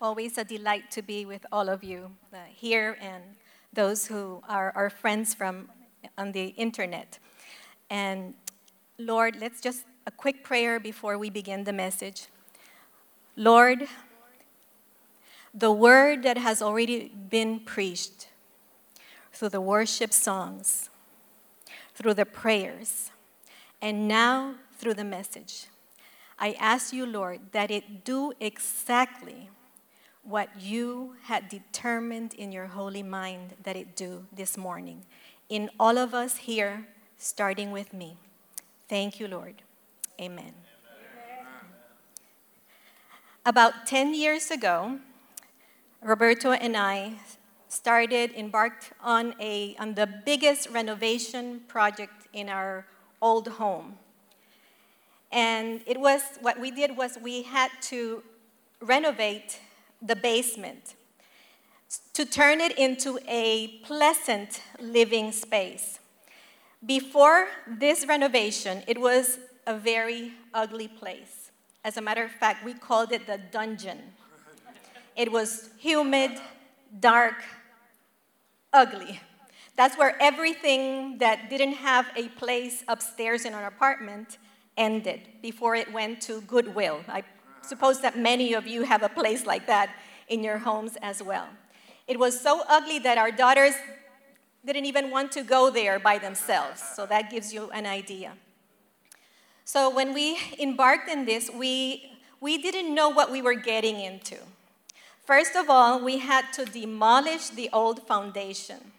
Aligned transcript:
always 0.00 0.38
a 0.38 0.44
delight 0.44 0.90
to 0.92 1.02
be 1.02 1.24
with 1.24 1.44
all 1.50 1.68
of 1.68 1.82
you 1.82 2.10
uh, 2.32 2.38
here 2.54 2.96
and 3.00 3.22
those 3.72 4.06
who 4.06 4.42
are 4.48 4.72
our 4.74 4.90
friends 4.90 5.34
from 5.34 5.68
on 6.16 6.32
the 6.32 6.48
internet. 6.56 7.18
And 7.90 8.34
Lord, 8.98 9.36
let's 9.40 9.60
just 9.60 9.84
a 10.06 10.10
quick 10.10 10.44
prayer 10.44 10.80
before 10.80 11.18
we 11.18 11.30
begin 11.30 11.64
the 11.64 11.72
message. 11.72 12.26
Lord, 13.36 13.88
the 15.52 15.72
word 15.72 16.22
that 16.22 16.38
has 16.38 16.62
already 16.62 17.08
been 17.08 17.60
preached 17.60 18.28
through 19.32 19.50
the 19.50 19.60
worship 19.60 20.12
songs, 20.12 20.90
through 21.94 22.14
the 22.14 22.26
prayers, 22.26 23.10
and 23.80 24.08
now 24.08 24.54
through 24.78 24.94
the 24.94 25.04
message. 25.04 25.66
I 26.38 26.52
ask 26.58 26.92
you, 26.92 27.04
Lord, 27.04 27.40
that 27.52 27.70
it 27.70 28.04
do 28.04 28.32
exactly 28.40 29.50
what 30.28 30.50
you 30.60 31.16
had 31.22 31.48
determined 31.48 32.34
in 32.34 32.52
your 32.52 32.66
holy 32.66 33.02
mind 33.02 33.54
that 33.62 33.76
it 33.76 33.96
do 33.96 34.26
this 34.30 34.58
morning. 34.58 35.00
In 35.48 35.70
all 35.80 35.96
of 35.96 36.12
us 36.12 36.36
here, 36.36 36.86
starting 37.16 37.70
with 37.72 37.94
me. 37.94 38.18
Thank 38.90 39.18
you, 39.18 39.26
Lord. 39.26 39.62
Amen. 40.20 40.52
Amen. 40.52 40.54
About 43.46 43.86
10 43.86 44.14
years 44.14 44.50
ago, 44.50 44.98
Roberto 46.02 46.52
and 46.52 46.76
I 46.76 47.14
started, 47.68 48.32
embarked 48.36 48.92
on, 49.02 49.34
a, 49.40 49.76
on 49.78 49.94
the 49.94 50.06
biggest 50.06 50.68
renovation 50.68 51.62
project 51.68 52.28
in 52.34 52.50
our 52.50 52.84
old 53.22 53.48
home. 53.48 53.96
And 55.32 55.80
it 55.86 55.98
was, 55.98 56.20
what 56.42 56.60
we 56.60 56.70
did 56.70 56.98
was 56.98 57.16
we 57.22 57.42
had 57.42 57.70
to 57.84 58.22
renovate 58.82 59.60
the 60.00 60.16
basement 60.16 60.94
to 62.12 62.24
turn 62.24 62.60
it 62.60 62.76
into 62.78 63.18
a 63.26 63.78
pleasant 63.84 64.62
living 64.80 65.32
space. 65.32 65.98
Before 66.84 67.48
this 67.66 68.06
renovation, 68.06 68.82
it 68.86 69.00
was 69.00 69.38
a 69.66 69.74
very 69.76 70.32
ugly 70.54 70.88
place. 70.88 71.50
As 71.84 71.96
a 71.96 72.00
matter 72.00 72.24
of 72.24 72.30
fact, 72.30 72.64
we 72.64 72.74
called 72.74 73.12
it 73.12 73.26
the 73.26 73.38
dungeon. 73.38 73.98
It 75.16 75.32
was 75.32 75.70
humid, 75.78 76.32
dark, 77.00 77.42
ugly. 78.72 79.20
That's 79.76 79.96
where 79.96 80.20
everything 80.20 81.18
that 81.18 81.48
didn't 81.48 81.74
have 81.74 82.06
a 82.16 82.28
place 82.30 82.84
upstairs 82.88 83.44
in 83.44 83.54
our 83.54 83.66
apartment 83.66 84.38
ended 84.76 85.20
before 85.40 85.74
it 85.74 85.92
went 85.92 86.20
to 86.22 86.40
Goodwill. 86.42 87.00
I 87.08 87.22
suppose 87.68 88.00
that 88.00 88.18
many 88.18 88.54
of 88.54 88.66
you 88.66 88.82
have 88.82 89.02
a 89.02 89.08
place 89.08 89.46
like 89.46 89.66
that 89.66 89.90
in 90.28 90.42
your 90.42 90.58
homes 90.58 90.96
as 91.02 91.22
well. 91.22 91.48
It 92.06 92.18
was 92.18 92.40
so 92.40 92.62
ugly 92.68 92.98
that 93.00 93.18
our 93.18 93.30
daughters 93.30 93.74
didn't 94.64 94.86
even 94.86 95.10
want 95.10 95.32
to 95.32 95.42
go 95.42 95.70
there 95.70 95.98
by 95.98 96.18
themselves. 96.18 96.82
So 96.82 97.06
that 97.06 97.30
gives 97.30 97.52
you 97.52 97.70
an 97.70 97.86
idea. 97.86 98.32
So 99.64 99.90
when 99.90 100.14
we 100.14 100.38
embarked 100.58 101.08
in 101.08 101.26
this, 101.26 101.50
we, 101.50 102.18
we 102.40 102.56
didn't 102.56 102.94
know 102.94 103.10
what 103.10 103.30
we 103.30 103.42
were 103.42 103.54
getting 103.54 104.00
into. 104.00 104.36
First 105.26 105.54
of 105.56 105.68
all, 105.68 106.02
we 106.02 106.18
had 106.18 106.52
to 106.54 106.64
demolish 106.64 107.50
the 107.50 107.68
old 107.70 108.06
foundation. 108.06 108.92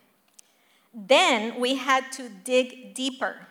Then 0.94 1.60
we 1.60 1.76
had 1.76 2.12
to 2.14 2.30
dig 2.30 2.94
deeper. 2.94 3.48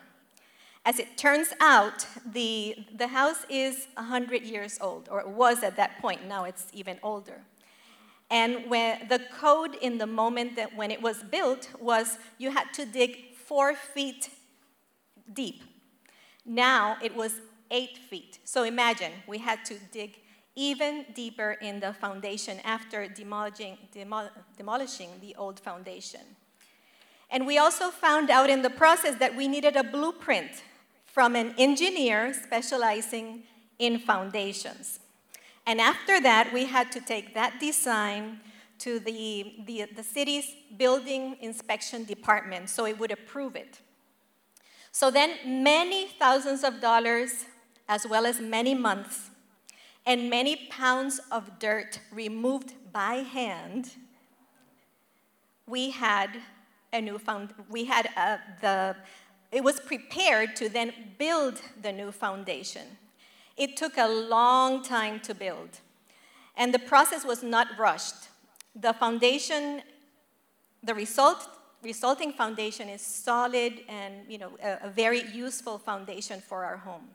As 0.85 0.97
it 0.97 1.17
turns 1.17 1.49
out, 1.59 2.07
the, 2.25 2.75
the 2.95 3.07
house 3.07 3.45
is 3.49 3.87
100 3.95 4.43
years 4.43 4.77
old, 4.81 5.07
or 5.11 5.19
it 5.19 5.27
was 5.27 5.63
at 5.63 5.75
that 5.75 5.99
point. 6.01 6.27
Now 6.27 6.45
it's 6.45 6.67
even 6.73 6.99
older. 7.03 7.41
And 8.31 8.69
when 8.69 9.07
the 9.07 9.21
code 9.39 9.75
in 9.81 9.97
the 9.97 10.07
moment 10.07 10.55
that 10.55 10.75
when 10.75 10.91
it 10.91 11.01
was 11.01 11.23
built 11.23 11.69
was 11.79 12.17
you 12.37 12.51
had 12.51 12.73
to 12.73 12.85
dig 12.85 13.35
four 13.35 13.73
feet 13.73 14.29
deep. 15.33 15.63
Now 16.45 16.97
it 17.01 17.15
was 17.15 17.41
eight 17.71 17.97
feet. 17.97 18.39
So 18.43 18.63
imagine 18.63 19.11
we 19.27 19.39
had 19.39 19.65
to 19.65 19.75
dig 19.91 20.19
even 20.55 21.05
deeper 21.15 21.57
in 21.61 21.79
the 21.79 21.93
foundation 21.93 22.59
after 22.63 23.07
demolishing, 23.07 23.77
demol- 23.93 24.31
demolishing 24.57 25.09
the 25.21 25.35
old 25.35 25.59
foundation. 25.59 26.21
And 27.31 27.45
we 27.45 27.57
also 27.57 27.89
found 27.89 28.29
out 28.29 28.49
in 28.49 28.61
the 28.61 28.69
process 28.69 29.15
that 29.19 29.35
we 29.35 29.47
needed 29.47 29.75
a 29.75 29.83
blueprint 29.83 30.63
from 31.11 31.35
an 31.35 31.53
engineer 31.57 32.33
specializing 32.33 33.43
in 33.79 33.99
foundations. 33.99 34.99
And 35.65 35.79
after 35.79 36.21
that, 36.21 36.51
we 36.53 36.65
had 36.65 36.91
to 36.93 37.01
take 37.01 37.33
that 37.33 37.59
design 37.59 38.39
to 38.79 38.99
the, 38.99 39.55
the, 39.65 39.85
the 39.95 40.03
city's 40.03 40.55
building 40.77 41.37
inspection 41.41 42.05
department 42.05 42.69
so 42.69 42.85
it 42.85 42.97
would 42.97 43.11
approve 43.11 43.55
it. 43.55 43.79
So 44.91 45.11
then, 45.11 45.37
many 45.45 46.07
thousands 46.07 46.63
of 46.63 46.81
dollars, 46.81 47.45
as 47.87 48.07
well 48.07 48.25
as 48.25 48.39
many 48.39 48.73
months, 48.73 49.29
and 50.05 50.29
many 50.29 50.67
pounds 50.69 51.19
of 51.31 51.59
dirt 51.59 51.99
removed 52.11 52.73
by 52.91 53.15
hand, 53.15 53.91
we 55.67 55.91
had 55.91 56.41
a 56.91 57.01
new 57.01 57.19
found, 57.19 57.53
we 57.69 57.85
had 57.85 58.07
a, 58.17 58.19
uh, 58.19 58.37
the, 58.61 58.95
it 59.51 59.63
was 59.63 59.79
prepared 59.79 60.55
to 60.57 60.69
then 60.69 60.93
build 61.17 61.61
the 61.81 61.91
new 61.91 62.11
foundation. 62.11 62.97
It 63.57 63.75
took 63.75 63.97
a 63.97 64.07
long 64.07 64.83
time 64.83 65.19
to 65.21 65.33
build, 65.33 65.79
and 66.55 66.73
the 66.73 66.79
process 66.79 67.25
was 67.25 67.43
not 67.43 67.67
rushed. 67.77 68.29
The 68.75 68.93
foundation, 68.93 69.81
the 70.83 70.93
result, 70.93 71.47
resulting 71.81 72.31
foundation 72.31 72.89
is 72.89 73.01
solid 73.01 73.81
and 73.87 74.13
you 74.27 74.37
know, 74.37 74.51
a, 74.63 74.87
a 74.87 74.89
very 74.89 75.23
useful 75.31 75.77
foundation 75.77 76.41
for 76.41 76.63
our 76.63 76.77
home. 76.77 77.09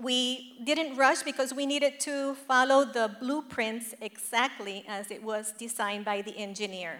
We 0.00 0.58
didn't 0.64 0.96
rush 0.96 1.22
because 1.22 1.54
we 1.54 1.66
needed 1.66 2.00
to 2.00 2.34
follow 2.34 2.84
the 2.84 3.16
blueprints 3.20 3.94
exactly 4.00 4.84
as 4.86 5.10
it 5.10 5.22
was 5.22 5.52
designed 5.52 6.04
by 6.04 6.20
the 6.20 6.36
engineer. 6.36 6.98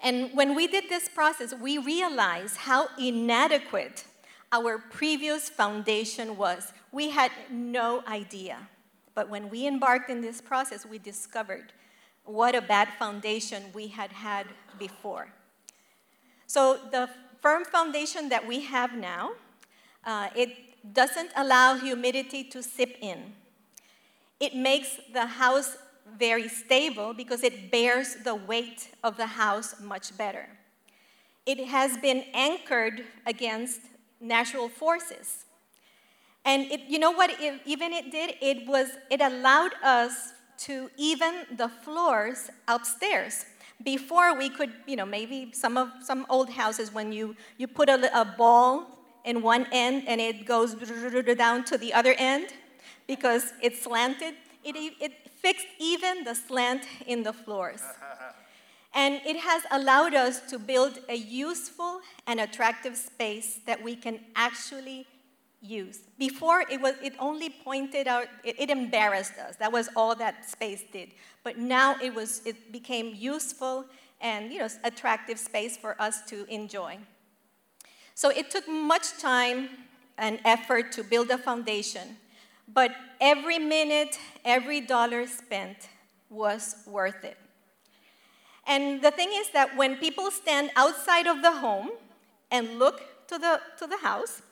And 0.00 0.30
when 0.34 0.54
we 0.54 0.66
did 0.66 0.88
this 0.88 1.08
process, 1.08 1.54
we 1.54 1.78
realized 1.78 2.56
how 2.56 2.88
inadequate 2.98 4.04
our 4.52 4.78
previous 4.78 5.48
foundation 5.48 6.36
was. 6.36 6.72
We 6.92 7.10
had 7.10 7.30
no 7.50 8.04
idea. 8.06 8.68
But 9.14 9.28
when 9.28 9.48
we 9.48 9.66
embarked 9.66 10.10
in 10.10 10.20
this 10.20 10.40
process, 10.40 10.84
we 10.86 10.98
discovered 10.98 11.72
what 12.24 12.54
a 12.54 12.60
bad 12.60 12.88
foundation 12.98 13.64
we 13.74 13.88
had 13.88 14.12
had 14.12 14.46
before. 14.78 15.28
So 16.46 16.78
the 16.90 17.08
firm 17.40 17.64
foundation 17.64 18.28
that 18.28 18.46
we 18.46 18.60
have 18.60 18.94
now, 18.94 19.32
uh, 20.04 20.28
it 20.36 20.50
doesn't 20.92 21.30
allow 21.36 21.76
humidity 21.76 22.44
to 22.44 22.62
seep 22.62 22.96
in. 23.00 23.32
It 24.38 24.54
makes 24.54 25.00
the 25.12 25.26
house 25.26 25.76
very 26.18 26.48
stable 26.48 27.12
because 27.14 27.42
it 27.42 27.70
bears 27.70 28.16
the 28.24 28.34
weight 28.34 28.90
of 29.02 29.16
the 29.16 29.26
house 29.26 29.74
much 29.80 30.16
better. 30.16 30.48
It 31.44 31.66
has 31.66 31.96
been 31.98 32.24
anchored 32.34 33.04
against 33.26 33.80
natural 34.20 34.68
forces. 34.68 35.44
And 36.44 36.70
it, 36.70 36.82
you 36.88 36.98
know 36.98 37.10
what 37.10 37.30
it, 37.40 37.60
even 37.64 37.92
it 37.92 38.10
did? 38.10 38.34
It 38.40 38.66
was 38.68 38.88
it 39.10 39.20
allowed 39.20 39.72
us 39.82 40.32
to 40.58 40.90
even 40.96 41.44
the 41.56 41.68
floors 41.68 42.50
upstairs. 42.68 43.44
Before 43.84 44.34
we 44.36 44.48
could, 44.48 44.72
you 44.86 44.96
know, 44.96 45.04
maybe 45.04 45.50
some 45.52 45.76
of 45.76 45.90
some 46.02 46.24
old 46.30 46.48
houses 46.50 46.92
when 46.92 47.12
you 47.12 47.36
you 47.58 47.66
put 47.66 47.88
a, 47.88 48.20
a 48.20 48.24
ball 48.24 48.98
in 49.24 49.42
one 49.42 49.66
end 49.72 50.04
and 50.06 50.20
it 50.20 50.46
goes 50.46 50.74
down 51.36 51.64
to 51.64 51.76
the 51.76 51.92
other 51.92 52.14
end 52.16 52.48
because 53.06 53.52
it's 53.60 53.82
slanted. 53.82 54.34
It, 54.64 54.76
it 55.00 55.25
fixed 55.46 55.68
even 55.78 56.24
the 56.24 56.34
slant 56.34 56.82
in 57.06 57.22
the 57.22 57.32
floors. 57.32 57.82
And 58.92 59.20
it 59.24 59.36
has 59.36 59.62
allowed 59.70 60.14
us 60.14 60.40
to 60.50 60.58
build 60.58 60.98
a 61.08 61.14
useful 61.14 62.00
and 62.26 62.40
attractive 62.40 62.96
space 62.96 63.60
that 63.66 63.80
we 63.80 63.94
can 63.94 64.18
actually 64.34 65.06
use. 65.60 66.00
Before, 66.18 66.64
it, 66.68 66.80
was, 66.80 66.94
it 67.00 67.14
only 67.20 67.50
pointed 67.50 68.08
out, 68.08 68.26
it, 68.42 68.56
it 68.58 68.70
embarrassed 68.70 69.38
us. 69.38 69.54
That 69.56 69.70
was 69.70 69.88
all 69.94 70.16
that 70.16 70.50
space 70.50 70.82
did. 70.92 71.10
But 71.44 71.58
now 71.58 71.94
it, 72.02 72.12
was, 72.12 72.42
it 72.44 72.72
became 72.72 73.14
useful 73.14 73.84
and 74.20 74.52
you 74.52 74.58
know, 74.58 74.68
attractive 74.82 75.38
space 75.38 75.76
for 75.76 75.94
us 76.02 76.22
to 76.30 76.44
enjoy. 76.52 76.98
So 78.16 78.30
it 78.30 78.50
took 78.50 78.66
much 78.66 79.18
time 79.18 79.68
and 80.18 80.40
effort 80.44 80.90
to 80.92 81.04
build 81.04 81.30
a 81.30 81.38
foundation, 81.38 82.16
but 82.68 82.92
every 83.20 83.58
minute, 83.58 84.18
every 84.44 84.80
dollar 84.80 85.26
spent 85.26 85.88
was 86.28 86.76
worth 86.86 87.24
it. 87.24 87.36
And 88.66 89.00
the 89.00 89.10
thing 89.10 89.30
is 89.32 89.50
that 89.50 89.76
when 89.76 89.96
people 89.96 90.30
stand 90.30 90.70
outside 90.74 91.26
of 91.26 91.42
the 91.42 91.52
home 91.52 91.90
and 92.50 92.78
look 92.78 93.00
to 93.28 93.38
the, 93.38 93.60
to 93.78 93.86
the 93.86 93.98
house, 93.98 94.42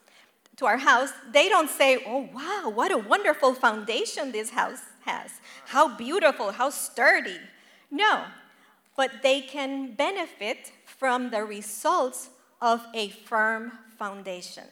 to 0.56 0.66
our 0.66 0.76
house, 0.76 1.10
they 1.32 1.48
don't 1.48 1.68
say, 1.68 2.02
Oh, 2.06 2.28
wow, 2.32 2.70
what 2.70 2.92
a 2.92 2.98
wonderful 2.98 3.54
foundation 3.54 4.30
this 4.30 4.50
house 4.50 4.82
has. 5.04 5.32
How 5.66 5.96
beautiful, 5.96 6.52
how 6.52 6.70
sturdy. 6.70 7.38
No, 7.90 8.24
but 8.96 9.10
they 9.22 9.40
can 9.40 9.94
benefit 9.94 10.72
from 10.86 11.30
the 11.30 11.44
results 11.44 12.30
of 12.60 12.84
a 12.94 13.08
firm 13.08 13.72
foundation. 13.98 14.64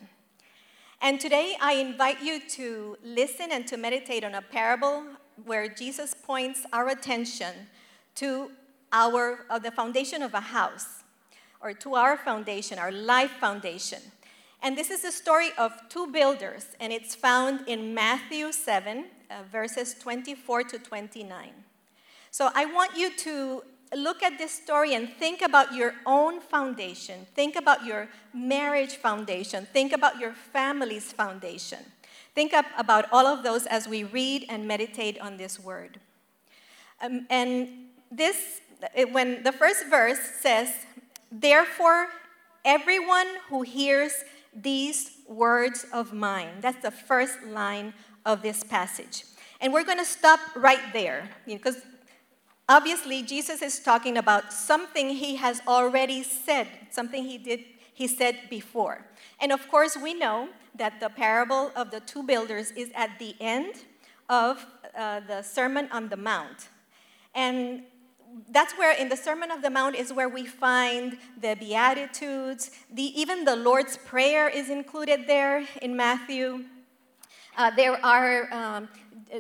And 1.05 1.19
today 1.19 1.57
I 1.61 1.73
invite 1.73 2.23
you 2.23 2.39
to 2.51 2.97
listen 3.03 3.49
and 3.51 3.67
to 3.67 3.77
meditate 3.77 4.23
on 4.23 4.37
a 4.37 4.41
parable 4.41 5.03
where 5.45 5.67
Jesus 5.67 6.15
points 6.15 6.65
our 6.73 6.91
attention 6.91 7.53
to 8.15 8.53
our 8.93 9.45
uh, 9.51 9.59
the 9.59 9.73
foundation 9.73 10.23
of 10.23 10.33
a 10.33 10.41
house 10.41 11.03
or 11.61 11.73
to 11.73 11.97
our 11.97 12.17
foundation, 12.17 12.79
our 12.79 12.93
life 12.93 13.33
foundation. 13.41 13.99
And 14.63 14.79
this 14.79 14.93
is 14.93 15.03
the 15.03 15.11
story 15.11 15.49
of 15.59 15.73
two 15.89 16.07
builders, 16.07 16.69
and 16.79 16.93
it's 16.93 17.17
found 17.17 17.67
in 17.67 17.95
Matthew 17.95 18.53
7, 18.53 19.07
uh, 19.29 19.35
verses 19.51 19.97
24 19.99 20.63
to 20.63 20.79
29. 20.79 21.51
So 22.31 22.49
I 22.55 22.67
want 22.67 22.97
you 22.97 23.11
to 23.17 23.65
look 23.95 24.23
at 24.23 24.39
this 24.39 24.53
story 24.53 24.95
and 24.95 25.09
think 25.09 25.43
about 25.43 25.75
your 25.75 25.95
own 26.07 26.41
foundation. 26.41 27.27
Think 27.35 27.57
about 27.57 27.85
your 27.85 28.09
marriage 28.33 28.97
foundation. 28.97 29.67
Think 29.73 29.93
about 29.93 30.19
your 30.19 30.33
family's 30.33 31.13
foundation. 31.13 31.79
Think 32.35 32.55
up 32.55 32.67
about 32.79 33.07
all 33.13 33.27
of 33.27 33.43
those 33.43 33.67
as 33.67 33.87
we 33.87 34.05
read 34.05 34.47
and 34.49 34.67
meditate 34.67 35.21
on 35.21 35.37
this 35.37 35.61
word. 35.61 36.01
Um, 37.03 37.27
and 37.29 37.69
this, 38.11 38.61
when 39.11 39.43
the 39.43 39.53
first 39.53 39.87
verse 39.89 40.21
says, 40.41 40.71
Therefore, 41.31 42.09
everyone 42.65 43.27
who 43.49 43.63
hears 43.63 44.13
these 44.55 45.19
words 45.27 45.87
of 45.93 46.13
mine, 46.13 46.61
that's 46.61 46.83
the 46.83 46.91
first 46.91 47.43
line 47.43 47.95
of 48.25 48.43
this 48.43 48.63
passage. 48.63 49.25
And 49.61 49.73
we're 49.73 49.85
going 49.85 49.99
to 49.99 50.05
stop 50.05 50.41
right 50.57 50.93
there 50.93 51.29
because 51.47 51.77
Obviously, 52.73 53.23
Jesus 53.23 53.61
is 53.61 53.81
talking 53.81 54.17
about 54.17 54.51
something 54.51 55.11
he 55.11 55.37
has 55.37 55.61
already 55.69 56.23
said, 56.23 56.67
something 56.89 57.23
he 57.23 57.37
did 57.37 57.61
he 57.93 58.07
said 58.09 58.49
before. 58.49 59.05
And 59.43 59.53
of 59.53 59.69
course, 59.69 59.95
we 59.95 60.15
know 60.15 60.49
that 60.75 60.99
the 60.99 61.11
parable 61.11 61.71
of 61.77 61.91
the 61.91 62.01
two 62.01 62.23
builders 62.23 62.71
is 62.71 62.91
at 62.95 63.19
the 63.19 63.35
end 63.41 63.75
of 64.31 64.65
uh, 64.97 65.21
the 65.21 65.43
Sermon 65.43 65.87
on 65.93 66.09
the 66.09 66.17
Mount. 66.17 66.71
And 67.35 67.83
that's 68.49 68.73
where 68.79 68.97
in 68.97 69.11
the 69.11 69.19
Sermon 69.19 69.51
of 69.51 69.61
the 69.61 69.69
Mount 69.69 69.95
is 69.95 70.11
where 70.11 70.31
we 70.31 70.47
find 70.47 71.19
the 71.39 71.55
Beatitudes. 71.55 72.71
The, 72.91 73.21
even 73.21 73.45
the 73.45 73.57
Lord's 73.57 73.99
Prayer 73.99 74.49
is 74.49 74.71
included 74.71 75.27
there 75.27 75.69
in 75.83 75.95
Matthew. 75.95 76.65
Uh, 77.55 77.71
there 77.77 78.03
are 78.03 78.51
um, 78.51 78.89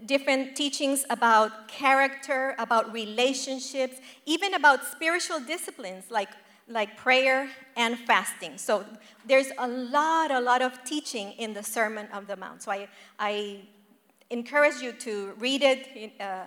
different 0.00 0.56
teachings 0.56 1.04
about 1.10 1.68
character, 1.68 2.54
about 2.58 2.92
relationships, 2.92 3.96
even 4.26 4.54
about 4.54 4.84
spiritual 4.84 5.40
disciplines 5.40 6.04
like, 6.10 6.30
like 6.68 6.96
prayer 6.96 7.48
and 7.76 7.98
fasting. 7.98 8.56
So 8.56 8.84
there's 9.26 9.48
a 9.58 9.68
lot, 9.68 10.30
a 10.30 10.40
lot 10.40 10.62
of 10.62 10.82
teaching 10.84 11.32
in 11.32 11.52
the 11.52 11.62
Sermon 11.62 12.08
of 12.12 12.26
the 12.26 12.36
Mount. 12.36 12.62
So 12.62 12.72
I, 12.72 12.88
I 13.18 13.60
encourage 14.30 14.80
you 14.80 14.92
to 14.92 15.34
read 15.38 15.62
it 15.62 16.12
uh, 16.20 16.44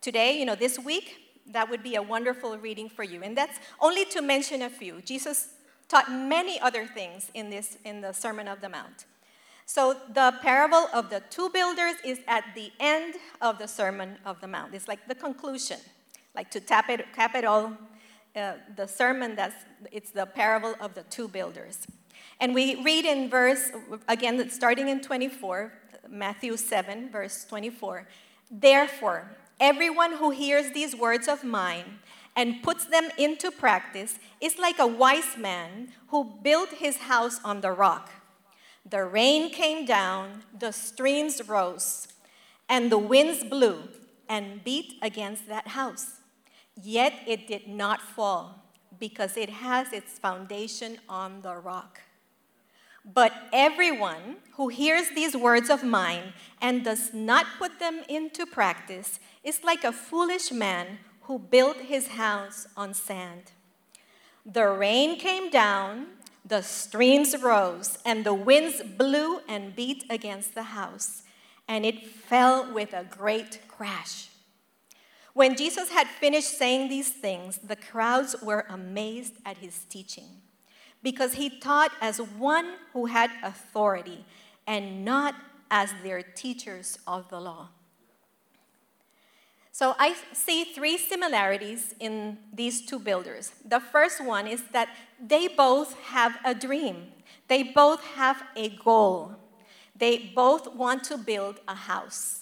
today, 0.00 0.38
you 0.38 0.44
know, 0.44 0.56
this 0.56 0.78
week. 0.78 1.24
That 1.52 1.70
would 1.70 1.82
be 1.82 1.94
a 1.94 2.02
wonderful 2.02 2.58
reading 2.58 2.88
for 2.88 3.04
you. 3.04 3.22
And 3.22 3.36
that's 3.36 3.58
only 3.80 4.04
to 4.06 4.20
mention 4.20 4.62
a 4.62 4.68
few. 4.68 5.00
Jesus 5.02 5.50
taught 5.88 6.10
many 6.10 6.60
other 6.60 6.84
things 6.84 7.30
in 7.32 7.48
this 7.48 7.78
in 7.84 8.02
the 8.02 8.12
Sermon 8.12 8.48
of 8.48 8.60
the 8.60 8.68
Mount. 8.68 9.06
So 9.68 9.94
the 10.14 10.32
parable 10.40 10.88
of 10.94 11.10
the 11.10 11.20
two 11.28 11.50
builders 11.50 11.96
is 12.02 12.20
at 12.26 12.42
the 12.54 12.72
end 12.80 13.16
of 13.42 13.58
the 13.58 13.68
Sermon 13.68 14.16
of 14.24 14.40
the 14.40 14.48
Mount. 14.48 14.72
It's 14.74 14.88
like 14.88 15.06
the 15.06 15.14
conclusion, 15.14 15.76
like 16.34 16.50
to 16.52 16.60
tap 16.60 16.88
it, 16.88 17.12
cap 17.12 17.34
it 17.34 17.44
all. 17.44 17.76
Uh, 18.34 18.54
the 18.76 18.86
sermon 18.86 19.36
that's 19.36 19.66
it's 19.92 20.10
the 20.10 20.24
parable 20.24 20.74
of 20.80 20.94
the 20.94 21.02
two 21.10 21.28
builders, 21.28 21.86
and 22.40 22.54
we 22.54 22.82
read 22.82 23.04
in 23.04 23.28
verse 23.28 23.70
again 24.08 24.48
starting 24.48 24.88
in 24.88 25.02
24, 25.02 25.70
Matthew 26.08 26.56
7 26.56 27.10
verse 27.10 27.44
24. 27.44 28.08
Therefore, 28.50 29.36
everyone 29.60 30.16
who 30.16 30.30
hears 30.30 30.72
these 30.72 30.96
words 30.96 31.28
of 31.28 31.44
mine 31.44 31.98
and 32.34 32.62
puts 32.62 32.86
them 32.86 33.10
into 33.18 33.50
practice 33.50 34.18
is 34.40 34.58
like 34.58 34.78
a 34.78 34.86
wise 34.86 35.36
man 35.36 35.88
who 36.08 36.24
built 36.42 36.70
his 36.70 36.96
house 36.96 37.38
on 37.44 37.60
the 37.60 37.72
rock. 37.72 38.10
The 38.88 39.04
rain 39.04 39.50
came 39.50 39.84
down, 39.84 40.44
the 40.58 40.72
streams 40.72 41.46
rose, 41.46 42.08
and 42.68 42.90
the 42.90 42.98
winds 42.98 43.44
blew 43.44 43.88
and 44.28 44.64
beat 44.64 44.94
against 45.02 45.48
that 45.48 45.68
house. 45.68 46.20
Yet 46.80 47.12
it 47.26 47.46
did 47.48 47.68
not 47.68 48.00
fall, 48.00 48.64
because 48.98 49.36
it 49.36 49.50
has 49.50 49.92
its 49.92 50.18
foundation 50.18 50.98
on 51.08 51.42
the 51.42 51.56
rock. 51.56 52.00
But 53.04 53.32
everyone 53.52 54.36
who 54.52 54.68
hears 54.68 55.10
these 55.10 55.36
words 55.36 55.70
of 55.70 55.82
mine 55.82 56.32
and 56.60 56.84
does 56.84 57.12
not 57.12 57.46
put 57.58 57.78
them 57.78 58.02
into 58.08 58.46
practice 58.46 59.18
is 59.42 59.64
like 59.64 59.84
a 59.84 59.92
foolish 59.92 60.50
man 60.50 60.98
who 61.22 61.38
built 61.38 61.76
his 61.76 62.08
house 62.08 62.66
on 62.76 62.94
sand. 62.94 63.52
The 64.46 64.68
rain 64.68 65.18
came 65.18 65.50
down, 65.50 66.06
the 66.48 66.62
streams 66.62 67.36
rose, 67.42 67.98
and 68.04 68.24
the 68.24 68.34
winds 68.34 68.82
blew 68.82 69.40
and 69.48 69.76
beat 69.76 70.04
against 70.08 70.54
the 70.54 70.62
house, 70.62 71.22
and 71.66 71.84
it 71.84 72.06
fell 72.06 72.72
with 72.72 72.94
a 72.94 73.04
great 73.04 73.60
crash. 73.68 74.28
When 75.34 75.56
Jesus 75.56 75.90
had 75.90 76.08
finished 76.08 76.56
saying 76.56 76.88
these 76.88 77.10
things, 77.10 77.58
the 77.58 77.76
crowds 77.76 78.34
were 78.42 78.66
amazed 78.68 79.34
at 79.44 79.58
his 79.58 79.84
teaching, 79.84 80.42
because 81.02 81.34
he 81.34 81.60
taught 81.60 81.92
as 82.00 82.18
one 82.20 82.72
who 82.92 83.06
had 83.06 83.30
authority 83.42 84.24
and 84.66 85.04
not 85.04 85.34
as 85.70 85.92
their 86.02 86.22
teachers 86.22 86.98
of 87.06 87.28
the 87.28 87.40
law. 87.40 87.68
So 89.78 89.94
I 89.96 90.16
see 90.32 90.64
three 90.64 90.98
similarities 90.98 91.94
in 92.00 92.38
these 92.52 92.84
two 92.84 92.98
builders. 92.98 93.52
The 93.64 93.78
first 93.78 94.20
one 94.20 94.48
is 94.48 94.60
that 94.72 94.88
they 95.24 95.46
both 95.46 95.94
have 96.00 96.36
a 96.44 96.52
dream, 96.52 97.12
they 97.46 97.62
both 97.62 98.02
have 98.16 98.42
a 98.56 98.70
goal, 98.70 99.36
they 99.94 100.32
both 100.34 100.74
want 100.74 101.04
to 101.04 101.16
build 101.16 101.60
a 101.68 101.76
house. 101.76 102.40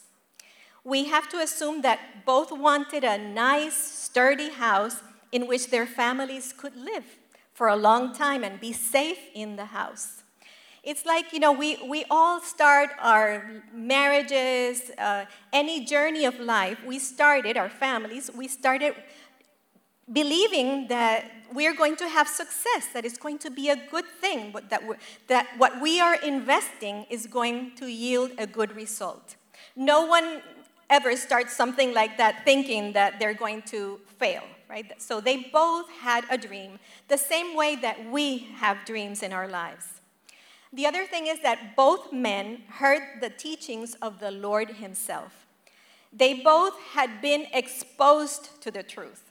We 0.83 1.05
have 1.13 1.29
to 1.29 1.37
assume 1.37 1.83
that 1.83 2.25
both 2.25 2.51
wanted 2.51 3.05
a 3.05 3.19
nice, 3.19 3.77
sturdy 3.77 4.49
house 4.49 5.03
in 5.31 5.47
which 5.47 5.69
their 5.69 5.87
families 5.87 6.55
could 6.57 6.75
live 6.75 7.05
for 7.53 7.69
a 7.69 7.77
long 7.77 8.15
time 8.15 8.45
and 8.45 8.59
be 8.59 8.73
safe 8.73 9.19
in 9.35 9.57
the 9.57 9.67
house. 9.67 10.23
It's 10.87 11.05
like, 11.05 11.33
you 11.33 11.41
know, 11.41 11.51
we, 11.51 11.79
we 11.89 12.05
all 12.09 12.41
start 12.41 12.91
our 13.01 13.51
marriages, 13.75 14.93
uh, 14.97 15.25
any 15.53 15.85
journey 15.85 16.25
of 16.27 16.39
life, 16.39 16.79
we 16.87 17.01
started, 17.01 17.57
our 17.57 17.69
families, 17.69 18.31
we 18.33 18.47
started 18.47 18.95
believing 20.13 20.87
that 20.87 21.29
we're 21.53 21.75
going 21.75 21.97
to 21.97 22.09
have 22.09 22.29
success, 22.29 22.87
that 22.95 23.05
it's 23.05 23.19
going 23.19 23.39
to 23.39 23.51
be 23.51 23.69
a 23.69 23.75
good 23.91 24.05
thing, 24.21 24.55
that, 24.71 24.81
that 25.27 25.49
what 25.59 25.83
we 25.83 26.01
are 26.01 26.15
investing 26.23 27.05
is 27.11 27.27
going 27.27 27.73
to 27.75 27.89
yield 27.89 28.31
a 28.39 28.47
good 28.47 28.77
result. 28.77 29.35
No 29.75 30.07
one 30.07 30.41
ever 30.89 31.17
starts 31.17 31.57
something 31.57 31.95
like 31.95 32.17
that 32.19 32.45
thinking 32.45 32.93
that 32.93 33.19
they're 33.19 33.35
going 33.35 33.63
to 33.63 33.99
fail, 34.19 34.45
right? 34.71 35.03
So 35.03 35.21
they 35.21 35.49
both 35.53 35.91
had 35.91 36.25
a 36.31 36.39
dream, 36.39 36.79
the 37.09 37.19
same 37.19 37.57
way 37.57 37.75
that 37.75 38.09
we 38.09 38.47
have 38.55 38.85
dreams 38.85 39.25
in 39.25 39.33
our 39.33 39.49
lives. 39.49 39.96
The 40.77 40.85
other 40.85 41.07
thing 41.07 41.27
is 41.27 41.41
that 41.41 41.75
both 41.75 42.13
men 42.13 42.61
heard 42.69 43.01
the 43.23 43.31
teachings 43.31 43.95
of 44.03 44.21
the 44.21 44.31
Lord 44.31 44.69
Himself. 44.69 45.47
They 46.13 46.35
both 46.35 46.75
had 46.93 47.23
been 47.23 47.47
exposed 47.55 48.61
to 48.61 48.71
the 48.71 48.83
truth. 48.83 49.23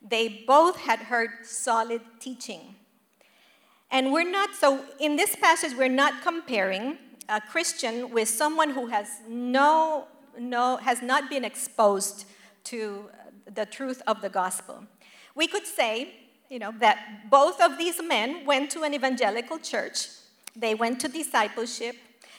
They 0.00 0.44
both 0.46 0.76
had 0.76 1.00
heard 1.00 1.30
solid 1.42 2.02
teaching. 2.20 2.76
And 3.90 4.12
we're 4.12 4.30
not, 4.30 4.54
so 4.54 4.84
in 5.00 5.16
this 5.16 5.34
passage, 5.34 5.74
we're 5.76 5.88
not 5.88 6.22
comparing 6.22 6.98
a 7.28 7.40
Christian 7.40 8.10
with 8.10 8.28
someone 8.28 8.70
who 8.70 8.86
has 8.86 9.08
no, 9.28 10.06
no, 10.38 10.76
has 10.76 11.02
not 11.02 11.28
been 11.28 11.44
exposed 11.44 12.26
to 12.64 13.10
the 13.52 13.66
truth 13.66 14.02
of 14.06 14.22
the 14.22 14.28
gospel. 14.28 14.84
We 15.34 15.48
could 15.48 15.66
say, 15.66 16.14
you 16.48 16.60
know, 16.60 16.72
that 16.78 17.28
both 17.28 17.60
of 17.60 17.76
these 17.76 18.00
men 18.00 18.46
went 18.46 18.70
to 18.70 18.84
an 18.84 18.94
evangelical 18.94 19.58
church 19.58 20.06
they 20.60 20.74
went 20.74 21.00
to 21.00 21.08
discipleship, 21.08 21.96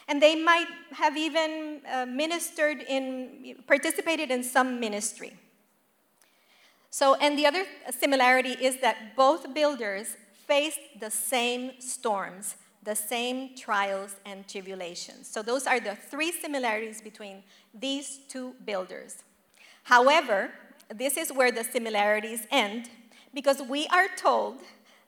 and 0.08 0.22
they 0.22 0.34
might 0.34 0.66
have 0.92 1.16
even 1.16 1.80
uh, 1.90 2.06
ministered 2.06 2.82
in, 2.88 3.56
participated 3.66 4.30
in 4.30 4.42
some 4.42 4.80
ministry. 4.80 5.32
So, 6.90 7.14
and 7.14 7.38
the 7.38 7.46
other 7.46 7.64
similarity 7.90 8.50
is 8.50 8.80
that 8.80 9.16
both 9.16 9.54
builders 9.54 10.16
faced 10.46 10.80
the 11.00 11.10
same 11.10 11.72
storms, 11.78 12.56
the 12.82 12.94
same 12.94 13.56
trials 13.56 14.16
and 14.26 14.46
tribulations. 14.46 15.26
So, 15.26 15.42
those 15.42 15.66
are 15.66 15.80
the 15.80 15.96
three 15.96 16.32
similarities 16.32 17.00
between 17.00 17.42
these 17.72 18.20
two 18.28 18.54
builders. 18.66 19.24
However, 19.84 20.50
this 20.94 21.16
is 21.16 21.32
where 21.32 21.50
the 21.50 21.64
similarities 21.64 22.46
end 22.50 22.90
because 23.32 23.62
we 23.62 23.86
are 23.88 24.08
told 24.16 24.58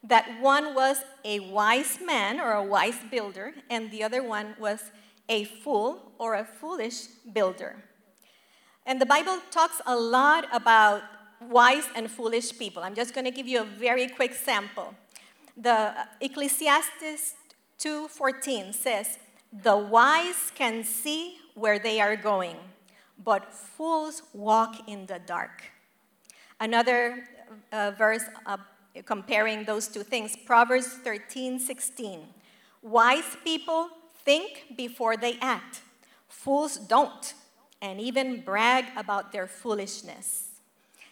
that 0.07 0.39
one 0.41 0.75
was 0.75 0.97
a 1.23 1.39
wise 1.39 1.99
man 1.99 2.39
or 2.39 2.51
a 2.53 2.63
wise 2.63 2.99
builder, 3.09 3.53
and 3.69 3.91
the 3.91 4.03
other 4.03 4.21
one 4.21 4.55
was 4.59 4.91
a 5.27 5.45
fool 5.45 6.11
or 6.19 6.35
a 6.35 6.45
foolish 6.45 7.07
builder. 7.33 7.83
And 8.85 9.01
the 9.01 9.05
Bible 9.05 9.39
talks 9.49 9.81
a 9.85 9.95
lot 9.95 10.45
about 10.53 11.01
wise 11.41 11.85
and 11.95 12.09
foolish 12.09 12.57
people. 12.57 12.83
I'm 12.83 12.93
just 12.93 13.13
going 13.13 13.25
to 13.25 13.31
give 13.31 13.47
you 13.47 13.61
a 13.61 13.65
very 13.65 14.07
quick 14.07 14.33
sample. 14.33 14.93
The 15.57 15.93
Ecclesiastes 16.21 17.35
2:14 17.79 18.73
says, 18.73 19.17
"The 19.51 19.75
wise 19.75 20.51
can 20.53 20.83
see 20.83 21.39
where 21.55 21.79
they 21.79 21.99
are 21.99 22.15
going, 22.15 22.57
but 23.17 23.53
fools 23.53 24.21
walk 24.33 24.87
in 24.87 25.07
the 25.07 25.19
dark." 25.19 25.71
Another 26.59 27.27
uh, 27.71 27.91
verse 27.91 28.25
uh, 28.45 28.57
comparing 29.03 29.65
those 29.65 29.87
two 29.87 30.03
things, 30.03 30.35
Proverbs 30.35 30.87
13:16. 31.03 32.27
Wise 32.81 33.37
people 33.43 33.89
think 34.23 34.75
before 34.75 35.17
they 35.17 35.37
act. 35.41 35.81
Fools 36.27 36.77
don't, 36.77 37.33
and 37.81 37.99
even 37.99 38.41
brag 38.41 38.85
about 38.95 39.31
their 39.31 39.47
foolishness. 39.47 40.49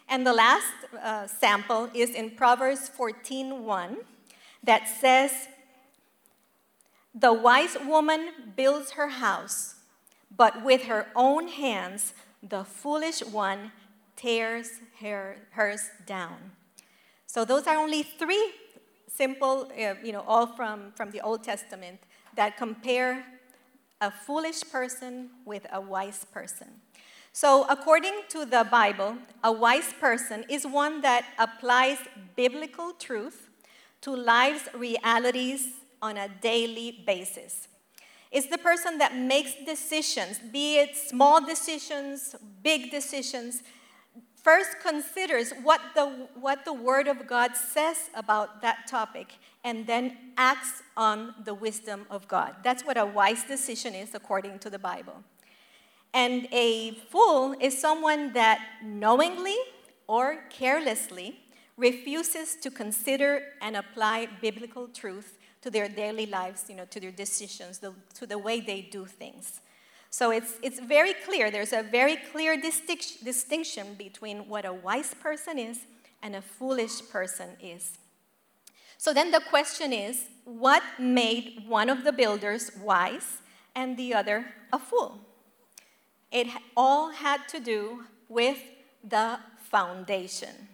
And 0.08 0.26
the 0.26 0.32
last 0.32 0.72
uh, 1.02 1.26
sample 1.26 1.90
is 1.94 2.10
in 2.10 2.30
Proverbs 2.30 2.90
14:1 2.90 4.04
that 4.62 4.88
says, 4.88 5.48
"The 7.14 7.32
wise 7.32 7.76
woman 7.78 8.52
builds 8.56 8.92
her 8.92 9.08
house, 9.08 9.76
but 10.30 10.62
with 10.62 10.84
her 10.84 11.10
own 11.14 11.48
hands 11.48 12.14
the 12.42 12.64
foolish 12.64 13.22
one 13.22 13.72
tears 14.16 14.80
her, 15.00 15.36
hers 15.52 15.90
down." 16.06 16.52
So 17.34 17.44
those 17.44 17.66
are 17.66 17.76
only 17.76 18.04
three 18.04 18.52
simple, 19.08 19.68
uh, 19.76 19.94
you 20.04 20.12
know, 20.12 20.22
all 20.24 20.46
from, 20.46 20.92
from 20.94 21.10
the 21.10 21.20
Old 21.20 21.42
Testament 21.42 21.98
that 22.36 22.56
compare 22.56 23.26
a 24.00 24.12
foolish 24.12 24.62
person 24.70 25.30
with 25.44 25.66
a 25.72 25.80
wise 25.80 26.24
person. 26.32 26.68
So, 27.32 27.66
according 27.68 28.20
to 28.28 28.44
the 28.44 28.64
Bible, 28.70 29.16
a 29.42 29.50
wise 29.50 29.92
person 29.98 30.44
is 30.48 30.64
one 30.64 31.00
that 31.00 31.24
applies 31.36 31.98
biblical 32.36 32.92
truth 32.92 33.48
to 34.02 34.14
life's 34.14 34.68
realities 34.72 35.70
on 36.00 36.16
a 36.16 36.28
daily 36.40 37.02
basis. 37.04 37.66
It's 38.30 38.46
the 38.46 38.58
person 38.58 38.98
that 38.98 39.16
makes 39.16 39.54
decisions, 39.66 40.38
be 40.52 40.78
it 40.78 40.96
small 40.96 41.44
decisions, 41.44 42.36
big 42.62 42.92
decisions, 42.92 43.64
first 44.44 44.78
considers 44.80 45.52
what 45.62 45.80
the, 45.94 46.28
what 46.38 46.64
the 46.64 46.72
Word 46.72 47.08
of 47.08 47.26
God 47.26 47.56
says 47.56 48.10
about 48.14 48.62
that 48.62 48.86
topic 48.86 49.34
and 49.64 49.86
then 49.86 50.16
acts 50.36 50.82
on 50.96 51.34
the 51.44 51.54
wisdom 51.54 52.06
of 52.10 52.28
God. 52.28 52.54
That's 52.62 52.84
what 52.84 52.98
a 52.98 53.06
wise 53.06 53.42
decision 53.44 53.94
is 53.94 54.14
according 54.14 54.58
to 54.60 54.70
the 54.70 54.78
Bible. 54.78 55.24
And 56.12 56.46
a 56.52 56.92
fool 57.10 57.56
is 57.60 57.76
someone 57.76 58.34
that 58.34 58.60
knowingly 58.84 59.56
or 60.06 60.44
carelessly 60.50 61.40
refuses 61.76 62.54
to 62.56 62.70
consider 62.70 63.42
and 63.60 63.76
apply 63.76 64.28
biblical 64.40 64.86
truth 64.86 65.38
to 65.62 65.70
their 65.70 65.88
daily 65.88 66.26
lives, 66.26 66.66
you 66.68 66.76
know, 66.76 66.84
to 66.84 67.00
their 67.00 67.10
decisions, 67.10 67.78
the, 67.78 67.94
to 68.12 68.26
the 68.26 68.38
way 68.38 68.60
they 68.60 68.82
do 68.82 69.06
things. 69.06 69.60
So 70.14 70.30
it's, 70.30 70.60
it's 70.62 70.78
very 70.78 71.12
clear, 71.12 71.50
there's 71.50 71.72
a 71.72 71.82
very 71.82 72.14
clear 72.14 72.56
distinct, 72.56 73.24
distinction 73.24 73.94
between 73.94 74.48
what 74.48 74.64
a 74.64 74.72
wise 74.72 75.12
person 75.12 75.58
is 75.58 75.86
and 76.22 76.36
a 76.36 76.40
foolish 76.40 77.02
person 77.10 77.48
is. 77.60 77.98
So 78.96 79.12
then 79.12 79.32
the 79.32 79.40
question 79.50 79.92
is 79.92 80.26
what 80.44 80.84
made 81.00 81.64
one 81.66 81.90
of 81.90 82.04
the 82.04 82.12
builders 82.12 82.70
wise 82.80 83.38
and 83.74 83.96
the 83.96 84.14
other 84.14 84.46
a 84.72 84.78
fool? 84.78 85.18
It 86.30 86.46
all 86.76 87.10
had 87.10 87.48
to 87.48 87.58
do 87.58 88.04
with 88.28 88.58
the 89.02 89.40
foundation. 89.68 90.68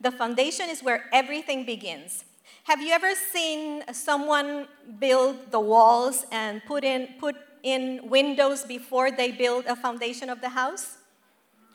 The 0.00 0.12
foundation 0.12 0.68
is 0.68 0.80
where 0.80 1.06
everything 1.12 1.66
begins. 1.66 2.24
Have 2.64 2.80
you 2.80 2.92
ever 2.92 3.16
seen 3.16 3.82
someone 3.92 4.68
build 5.00 5.50
the 5.50 5.58
walls 5.58 6.24
and 6.30 6.62
put 6.64 6.84
in, 6.84 7.08
put 7.18 7.34
in 7.64 8.08
windows 8.08 8.62
before 8.62 9.10
they 9.10 9.32
build 9.32 9.66
a 9.66 9.74
foundation 9.74 10.30
of 10.30 10.40
the 10.40 10.50
house? 10.50 10.98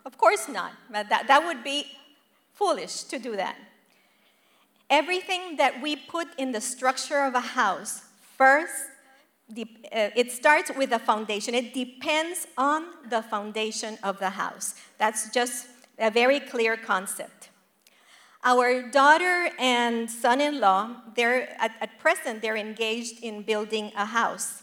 Of 0.06 0.16
course 0.16 0.48
not. 0.48 0.72
That, 0.90 1.26
that 1.26 1.44
would 1.44 1.62
be 1.62 1.84
foolish 2.54 3.02
to 3.04 3.18
do 3.18 3.36
that. 3.36 3.56
Everything 4.88 5.56
that 5.56 5.82
we 5.82 5.96
put 5.96 6.28
in 6.38 6.52
the 6.52 6.60
structure 6.60 7.22
of 7.22 7.34
a 7.34 7.40
house 7.40 8.04
first 8.38 8.86
uh, 9.50 10.10
it 10.14 10.30
starts 10.30 10.70
with 10.76 10.92
a 10.92 10.98
foundation. 10.98 11.54
It 11.54 11.74
depends 11.74 12.46
on 12.56 12.84
the 13.08 13.20
foundation 13.20 13.98
of 14.02 14.20
the 14.20 14.30
house. 14.30 14.74
That's 14.98 15.30
just 15.34 15.66
a 15.98 16.10
very 16.10 16.38
clear 16.38 16.76
concept. 16.76 17.48
Our 18.44 18.88
daughter 18.90 19.50
and 19.58 20.10
son-in-law, 20.10 21.14
they're 21.16 21.50
at, 21.60 21.72
at 21.80 21.98
present 21.98 22.42
they're 22.42 22.56
engaged 22.56 23.22
in 23.22 23.42
building 23.42 23.92
a 23.96 24.06
house. 24.06 24.59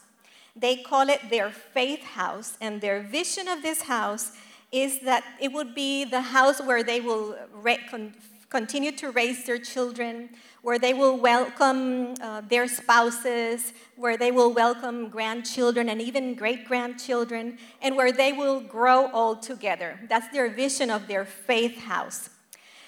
They 0.59 0.77
call 0.77 1.07
it 1.09 1.29
their 1.29 1.51
faith 1.51 2.03
house, 2.03 2.57
and 2.59 2.81
their 2.81 3.01
vision 3.01 3.47
of 3.47 3.61
this 3.61 3.83
house 3.83 4.31
is 4.71 4.99
that 5.01 5.23
it 5.39 5.53
would 5.53 5.75
be 5.75 6.03
the 6.03 6.21
house 6.21 6.59
where 6.59 6.83
they 6.83 6.99
will 6.99 7.37
re- 7.53 7.79
con- 7.89 8.15
continue 8.49 8.91
to 8.93 9.11
raise 9.11 9.45
their 9.45 9.59
children, 9.59 10.29
where 10.63 10.79
they 10.79 10.93
will 10.93 11.15
welcome 11.15 12.15
uh, 12.21 12.41
their 12.41 12.67
spouses, 12.67 13.71
where 13.95 14.17
they 14.17 14.31
will 14.31 14.51
welcome 14.51 15.09
grandchildren 15.09 15.89
and 15.89 16.01
even 16.01 16.33
great 16.33 16.65
grandchildren, 16.65 17.59
and 17.81 17.95
where 17.95 18.11
they 18.11 18.33
will 18.33 18.59
grow 18.59 19.11
all 19.11 19.35
together. 19.35 19.99
That's 20.09 20.27
their 20.29 20.49
vision 20.49 20.89
of 20.89 21.07
their 21.07 21.23
faith 21.25 21.77
house. 21.77 22.31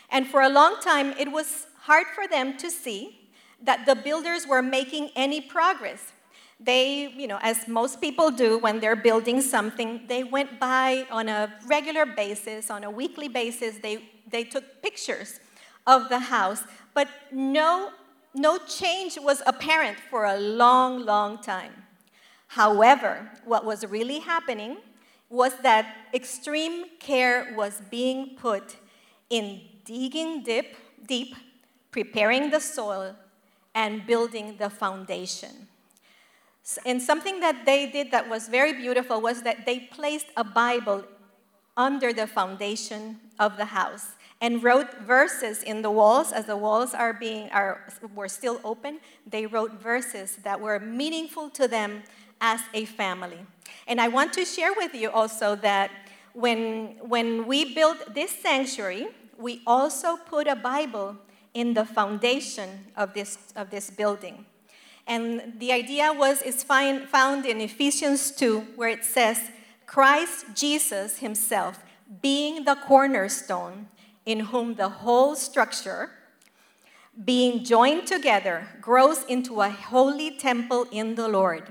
And 0.09 0.25
for 0.25 0.41
a 0.41 0.49
long 0.49 0.77
time, 0.81 1.13
it 1.19 1.31
was 1.31 1.67
hard 1.81 2.07
for 2.15 2.27
them 2.27 2.57
to 2.57 2.71
see 2.71 3.29
that 3.61 3.85
the 3.85 3.95
builders 3.95 4.47
were 4.47 4.63
making 4.63 5.11
any 5.15 5.39
progress. 5.39 6.13
They, 6.59 7.13
you 7.15 7.27
know, 7.27 7.39
as 7.41 7.67
most 7.67 8.01
people 8.01 8.31
do 8.31 8.57
when 8.57 8.79
they're 8.79 8.95
building 8.95 9.41
something, 9.41 10.01
they 10.07 10.23
went 10.23 10.59
by 10.59 11.07
on 11.09 11.29
a 11.29 11.53
regular 11.67 12.05
basis, 12.05 12.69
on 12.69 12.83
a 12.83 12.91
weekly 12.91 13.29
basis, 13.29 13.77
they, 13.79 14.03
they 14.29 14.43
took 14.43 14.81
pictures 14.81 15.39
of 15.87 16.09
the 16.09 16.19
house, 16.19 16.63
but 16.93 17.07
no, 17.31 17.91
no 18.33 18.57
change 18.57 19.17
was 19.21 19.41
apparent 19.45 19.97
for 20.09 20.25
a 20.25 20.37
long, 20.37 21.05
long 21.05 21.41
time. 21.41 21.71
However, 22.47 23.31
what 23.45 23.63
was 23.63 23.85
really 23.85 24.19
happening 24.19 24.77
was 25.29 25.53
that 25.59 25.95
extreme 26.13 26.85
care 26.99 27.53
was 27.55 27.81
being 27.89 28.35
put 28.35 28.75
in 29.29 29.61
digging 29.85 30.43
deep, 30.43 30.75
deep, 31.07 31.35
preparing 31.91 32.49
the 32.49 32.59
soil, 32.59 33.15
and 33.73 34.05
building 34.05 34.57
the 34.57 34.69
foundation. 34.69 35.68
And 36.85 37.01
something 37.01 37.39
that 37.39 37.65
they 37.65 37.89
did 37.89 38.11
that 38.11 38.29
was 38.29 38.47
very 38.47 38.73
beautiful 38.73 39.21
was 39.21 39.41
that 39.43 39.65
they 39.65 39.79
placed 39.79 40.27
a 40.37 40.43
Bible 40.43 41.03
under 41.75 42.11
the 42.11 42.27
foundation 42.27 43.19
of 43.39 43.57
the 43.57 43.65
house 43.65 44.11
and 44.41 44.63
wrote 44.63 44.93
verses 44.99 45.63
in 45.63 45.81
the 45.81 45.91
walls. 45.91 46.31
As 46.31 46.45
the 46.45 46.57
walls 46.57 46.93
are 46.93 47.13
being 47.13 47.49
are 47.51 47.87
were 48.13 48.27
still 48.27 48.59
open 48.63 48.99
they 49.25 49.45
wrote 49.45 49.73
verses 49.81 50.37
that 50.43 50.59
were 50.59 50.79
meaningful 50.79 51.49
to 51.51 51.67
them 51.67 52.03
as 52.41 52.61
a 52.73 52.85
family. 52.85 53.39
And 53.87 53.99
i 53.99 54.07
want 54.07 54.33
to 54.33 54.45
share 54.45 54.73
with 54.73 54.93
you 54.93 55.09
also 55.09 55.55
that 55.57 55.91
when 56.33 56.97
when 57.01 57.47
we 57.47 57.73
built 57.73 58.13
this 58.13 58.31
sanctuary 58.31 59.07
we 59.37 59.61
also 59.65 60.17
put 60.17 60.47
a 60.47 60.55
bible 60.55 61.15
in 61.53 61.73
the 61.73 61.85
foundation 61.85 62.69
of 62.95 63.13
this 63.13 63.37
of 63.55 63.69
this 63.69 63.89
building 63.89 64.45
and 65.09 65.59
the 65.59 65.73
idea 65.73 66.13
was 66.13 66.41
is 66.43 66.63
find, 66.63 67.09
found 67.09 67.45
in 67.45 67.59
ephesians 67.59 68.31
2 68.31 68.59
where 68.77 68.89
it 68.89 69.03
says 69.03 69.51
christ 69.85 70.45
jesus 70.55 71.17
himself 71.17 71.83
being 72.21 72.65
the 72.65 72.75
cornerstone 72.75 73.87
in 74.25 74.39
whom 74.39 74.75
the 74.75 74.89
whole 74.89 75.35
structure, 75.35 76.11
being 77.25 77.63
joined 77.63 78.07
together, 78.07 78.67
grows 78.81 79.23
into 79.25 79.61
a 79.61 79.69
holy 79.69 80.37
temple 80.37 80.87
in 80.91 81.15
the 81.15 81.27
Lord. 81.27 81.63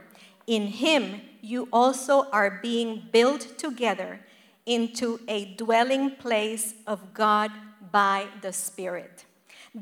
In 0.46 0.66
him, 0.66 1.20
you 1.40 1.68
also 1.72 2.28
are 2.30 2.58
being 2.62 3.04
built 3.12 3.58
together 3.58 4.20
into 4.66 5.20
a 5.28 5.54
dwelling 5.54 6.16
place 6.16 6.74
of 6.86 7.14
God 7.14 7.50
by 7.90 8.26
the 8.42 8.52
Spirit. 8.52 9.24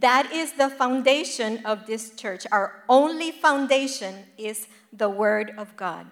That 0.01 0.31
is 0.31 0.53
the 0.53 0.69
foundation 0.69 1.65
of 1.65 1.87
this 1.87 2.15
church. 2.15 2.47
Our 2.53 2.85
only 2.87 3.31
foundation 3.31 4.25
is 4.37 4.69
the 4.93 5.09
Word 5.09 5.53
of 5.57 5.75
God. 5.75 6.07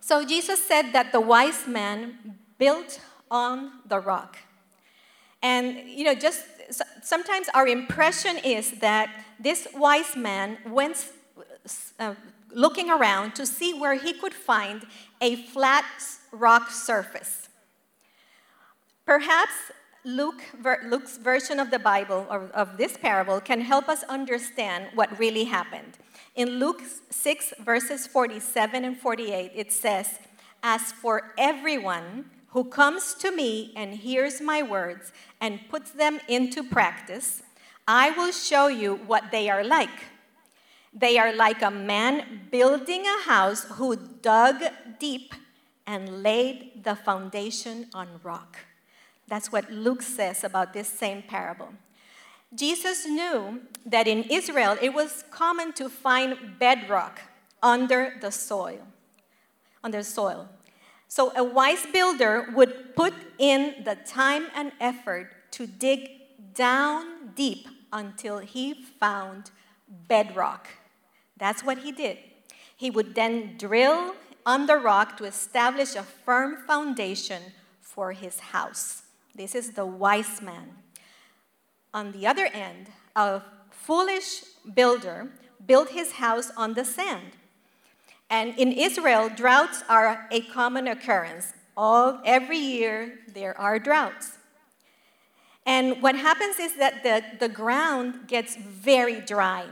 So 0.00 0.24
Jesus 0.24 0.64
said 0.64 0.92
that 0.92 1.10
the 1.10 1.20
wise 1.20 1.66
man 1.66 2.38
built 2.58 3.00
on 3.28 3.72
the 3.88 3.98
rock. 3.98 4.38
And, 5.42 5.88
you 5.88 6.04
know, 6.04 6.14
just 6.14 6.44
sometimes 7.02 7.48
our 7.54 7.66
impression 7.66 8.38
is 8.38 8.70
that 8.78 9.10
this 9.40 9.66
wise 9.74 10.14
man 10.14 10.58
went 10.64 11.10
uh, 11.98 12.14
looking 12.52 12.88
around 12.88 13.34
to 13.34 13.44
see 13.44 13.74
where 13.74 13.94
he 13.94 14.12
could 14.12 14.32
find 14.32 14.86
a 15.20 15.34
flat 15.34 15.84
rock 16.30 16.70
surface. 16.70 17.48
Perhaps 19.04 19.72
Luke, 20.06 20.40
Luke's 20.84 21.18
version 21.18 21.58
of 21.58 21.72
the 21.72 21.80
Bible, 21.80 22.28
or 22.30 22.48
of 22.54 22.76
this 22.76 22.96
parable, 22.96 23.40
can 23.40 23.60
help 23.60 23.88
us 23.88 24.04
understand 24.04 24.86
what 24.94 25.18
really 25.18 25.42
happened. 25.42 25.98
In 26.36 26.60
Luke 26.60 26.80
6, 27.10 27.54
verses 27.58 28.06
47 28.06 28.84
and 28.84 28.96
48, 28.96 29.50
it 29.52 29.72
says, 29.72 30.20
As 30.62 30.92
for 30.92 31.32
everyone 31.36 32.30
who 32.50 32.62
comes 32.62 33.14
to 33.14 33.32
me 33.32 33.72
and 33.74 33.94
hears 33.94 34.40
my 34.40 34.62
words 34.62 35.10
and 35.40 35.58
puts 35.68 35.90
them 35.90 36.20
into 36.28 36.62
practice, 36.62 37.42
I 37.88 38.10
will 38.10 38.30
show 38.30 38.68
you 38.68 39.00
what 39.08 39.32
they 39.32 39.50
are 39.50 39.64
like. 39.64 40.04
They 40.94 41.18
are 41.18 41.32
like 41.34 41.62
a 41.62 41.70
man 41.72 42.42
building 42.52 43.04
a 43.06 43.22
house 43.28 43.64
who 43.72 43.96
dug 43.96 44.62
deep 45.00 45.34
and 45.84 46.22
laid 46.22 46.84
the 46.84 46.94
foundation 46.94 47.88
on 47.92 48.20
rock. 48.22 48.56
That's 49.28 49.50
what 49.50 49.70
Luke 49.70 50.02
says 50.02 50.44
about 50.44 50.72
this 50.72 50.88
same 50.88 51.22
parable. 51.22 51.70
Jesus 52.54 53.06
knew 53.06 53.60
that 53.84 54.06
in 54.06 54.22
Israel 54.24 54.76
it 54.80 54.94
was 54.94 55.24
common 55.30 55.72
to 55.74 55.88
find 55.88 56.58
bedrock 56.58 57.20
under 57.62 58.14
the 58.20 58.30
soil. 58.30 58.86
Under 59.82 60.02
soil. 60.02 60.48
So 61.08 61.32
a 61.36 61.44
wise 61.44 61.86
builder 61.92 62.48
would 62.54 62.94
put 62.94 63.14
in 63.38 63.84
the 63.84 63.96
time 63.96 64.46
and 64.54 64.72
effort 64.80 65.30
to 65.52 65.66
dig 65.66 66.10
down 66.54 67.32
deep 67.34 67.66
until 67.92 68.38
he 68.38 68.74
found 68.74 69.50
bedrock. 70.08 70.68
That's 71.36 71.62
what 71.62 71.78
he 71.78 71.92
did. 71.92 72.18
He 72.76 72.90
would 72.90 73.14
then 73.14 73.56
drill 73.56 74.14
on 74.44 74.66
the 74.66 74.76
rock 74.76 75.16
to 75.18 75.24
establish 75.24 75.94
a 75.94 76.02
firm 76.02 76.58
foundation 76.66 77.42
for 77.80 78.12
his 78.12 78.38
house. 78.38 79.02
This 79.36 79.54
is 79.54 79.72
the 79.72 79.84
wise 79.84 80.40
man. 80.40 80.70
On 81.92 82.12
the 82.12 82.26
other 82.26 82.46
end, 82.46 82.88
a 83.14 83.42
foolish 83.70 84.44
builder 84.74 85.28
built 85.66 85.90
his 85.90 86.12
house 86.12 86.50
on 86.56 86.72
the 86.72 86.86
sand. 86.86 87.32
And 88.30 88.54
in 88.58 88.72
Israel, 88.72 89.28
droughts 89.28 89.82
are 89.90 90.26
a 90.30 90.40
common 90.40 90.88
occurrence. 90.88 91.52
All, 91.76 92.20
every 92.24 92.56
year, 92.56 93.18
there 93.34 93.58
are 93.60 93.78
droughts. 93.78 94.38
And 95.66 96.00
what 96.00 96.16
happens 96.16 96.58
is 96.58 96.76
that 96.76 97.02
the, 97.02 97.22
the 97.38 97.52
ground 97.52 98.28
gets 98.28 98.56
very 98.56 99.20
dry. 99.20 99.66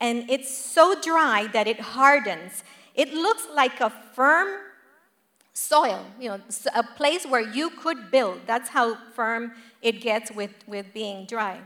And 0.00 0.30
it's 0.30 0.56
so 0.56 0.98
dry 0.98 1.48
that 1.52 1.66
it 1.66 1.80
hardens. 1.80 2.64
It 2.94 3.12
looks 3.12 3.46
like 3.54 3.78
a 3.80 3.90
firm 3.90 4.48
soil, 5.54 6.04
you 6.18 6.28
know, 6.28 6.40
a 6.74 6.82
place 6.82 7.26
where 7.26 7.40
you 7.40 7.70
could 7.70 8.10
build. 8.10 8.40
That's 8.46 8.70
how 8.70 8.96
firm 9.14 9.52
it 9.82 10.00
gets 10.00 10.30
with, 10.30 10.52
with 10.66 10.92
being 10.94 11.26
dry. 11.26 11.60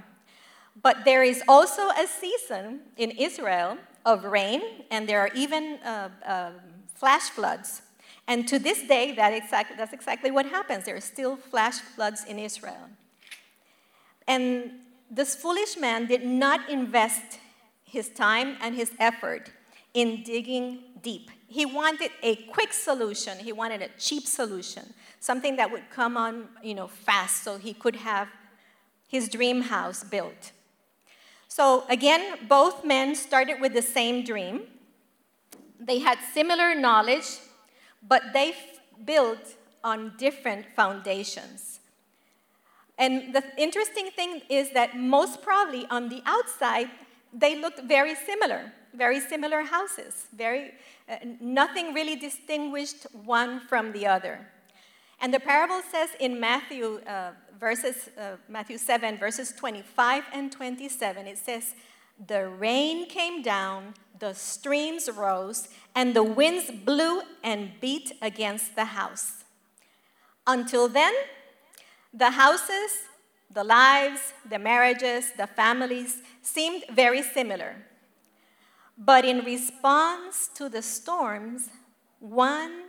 But 0.83 1.05
there 1.05 1.23
is 1.23 1.43
also 1.49 1.89
a 1.91 2.07
season 2.07 2.81
in 2.97 3.11
Israel 3.13 3.79
of 4.05 4.25
rain, 4.25 4.63
and 4.91 5.09
there 5.09 5.21
are 5.21 5.31
even 5.35 5.79
uh, 5.85 6.09
uh, 6.25 6.51
flash 6.95 7.31
floods. 7.31 7.83
And 8.29 8.47
to 8.49 8.59
this 8.59 8.83
day, 8.83 9.13
that 9.15 9.33
exactly, 9.33 9.77
that's 9.77 9.93
exactly 9.93 10.31
what 10.31 10.47
happens. 10.47 10.85
There 10.85 10.97
are 10.97 11.01
still 11.01 11.37
flash 11.37 11.79
floods 11.79 12.25
in 12.25 12.39
Israel. 12.39 12.91
And 14.27 14.73
this 15.11 15.37
foolish 15.37 15.77
man 15.77 16.07
did 16.07 16.25
not 16.25 16.69
invest 16.69 17.39
his 17.85 18.09
time 18.09 18.57
and 18.61 18.75
his 18.75 18.91
effort 18.99 19.51
in 19.95 20.23
digging 20.25 20.81
deep. 21.03 21.31
He 21.49 21.65
wanted 21.65 22.11
a 22.23 22.37
quick 22.37 22.73
solution, 22.73 23.39
he 23.39 23.53
wanted 23.53 23.83
a 23.83 23.89
cheap 23.99 24.27
solution, 24.27 24.93
something 25.21 25.57
that 25.57 25.71
would 25.71 25.91
come 25.91 26.17
on, 26.17 26.49
you 26.63 26.75
know, 26.75 26.89
fast 26.89 27.45
so 27.45 27.57
he 27.59 27.73
could 27.73 27.97
have 27.97 28.29
his 29.09 29.29
dream 29.29 29.63
house 29.63 30.03
built. 30.03 30.53
So 31.49 31.85
again, 31.89 32.39
both 32.49 32.85
men 32.85 33.15
started 33.15 33.61
with 33.61 33.73
the 33.73 33.83
same 33.83 34.25
dream. 34.25 34.63
They 35.79 36.01
had 36.01 36.19
similar 36.35 36.75
knowledge, 36.75 37.39
but 38.07 38.23
they 38.33 38.55
built 39.05 39.55
on 39.85 40.15
different 40.19 40.67
foundations. 40.75 41.81
And 42.99 43.35
the 43.35 43.45
interesting 43.57 44.11
thing 44.11 44.43
is 44.49 44.71
that 44.73 44.97
most 44.97 45.43
probably 45.43 45.87
on 45.91 46.09
the 46.09 46.23
outside, 46.27 46.91
they 47.33 47.61
looked 47.61 47.83
very 47.83 48.15
similar, 48.15 48.73
very 48.97 49.21
similar 49.21 49.63
houses. 49.63 50.27
Very, 50.35 50.73
uh, 51.09 51.17
nothing 51.41 51.95
really 51.95 52.17
distinguished 52.17 53.07
one 53.13 53.61
from 53.69 53.93
the 53.93 54.07
other. 54.07 54.47
And 55.21 55.33
the 55.33 55.41
parable 55.41 55.83
says 55.91 56.11
in 56.21 56.39
Matthew, 56.39 57.01
uh, 57.07 57.33
verses, 57.59 58.11
uh, 58.19 58.37
Matthew 58.49 58.79
7, 58.79 59.19
verses 59.19 59.53
25 59.53 60.25
and 60.33 60.53
27, 60.53 61.27
it 61.27 61.39
says, 61.39 61.75
The 62.27 62.49
rain 62.49 63.07
came 63.09 63.43
down, 63.43 63.95
the 64.19 64.35
streams 64.35 65.09
rose, 65.11 65.69
and 65.95 66.15
the 66.15 66.23
winds 66.23 66.71
blew 66.71 67.23
and 67.43 67.73
beat 67.81 68.13
against 68.21 68.77
the 68.77 68.87
house. 68.87 69.45
Until 70.47 70.89
then, 70.89 71.15
the 72.13 72.31
houses, 72.31 72.93
the 73.51 73.65
lives, 73.65 74.35
the 74.49 74.59
marriages, 74.59 75.33
the 75.37 75.47
families 75.47 76.23
seemed 76.43 76.85
very 76.93 77.23
similar. 77.23 77.77
But 78.97 79.25
in 79.25 79.45
response 79.45 80.49
to 80.55 80.69
the 80.69 80.83
storms, 80.83 81.69
one 82.21 82.83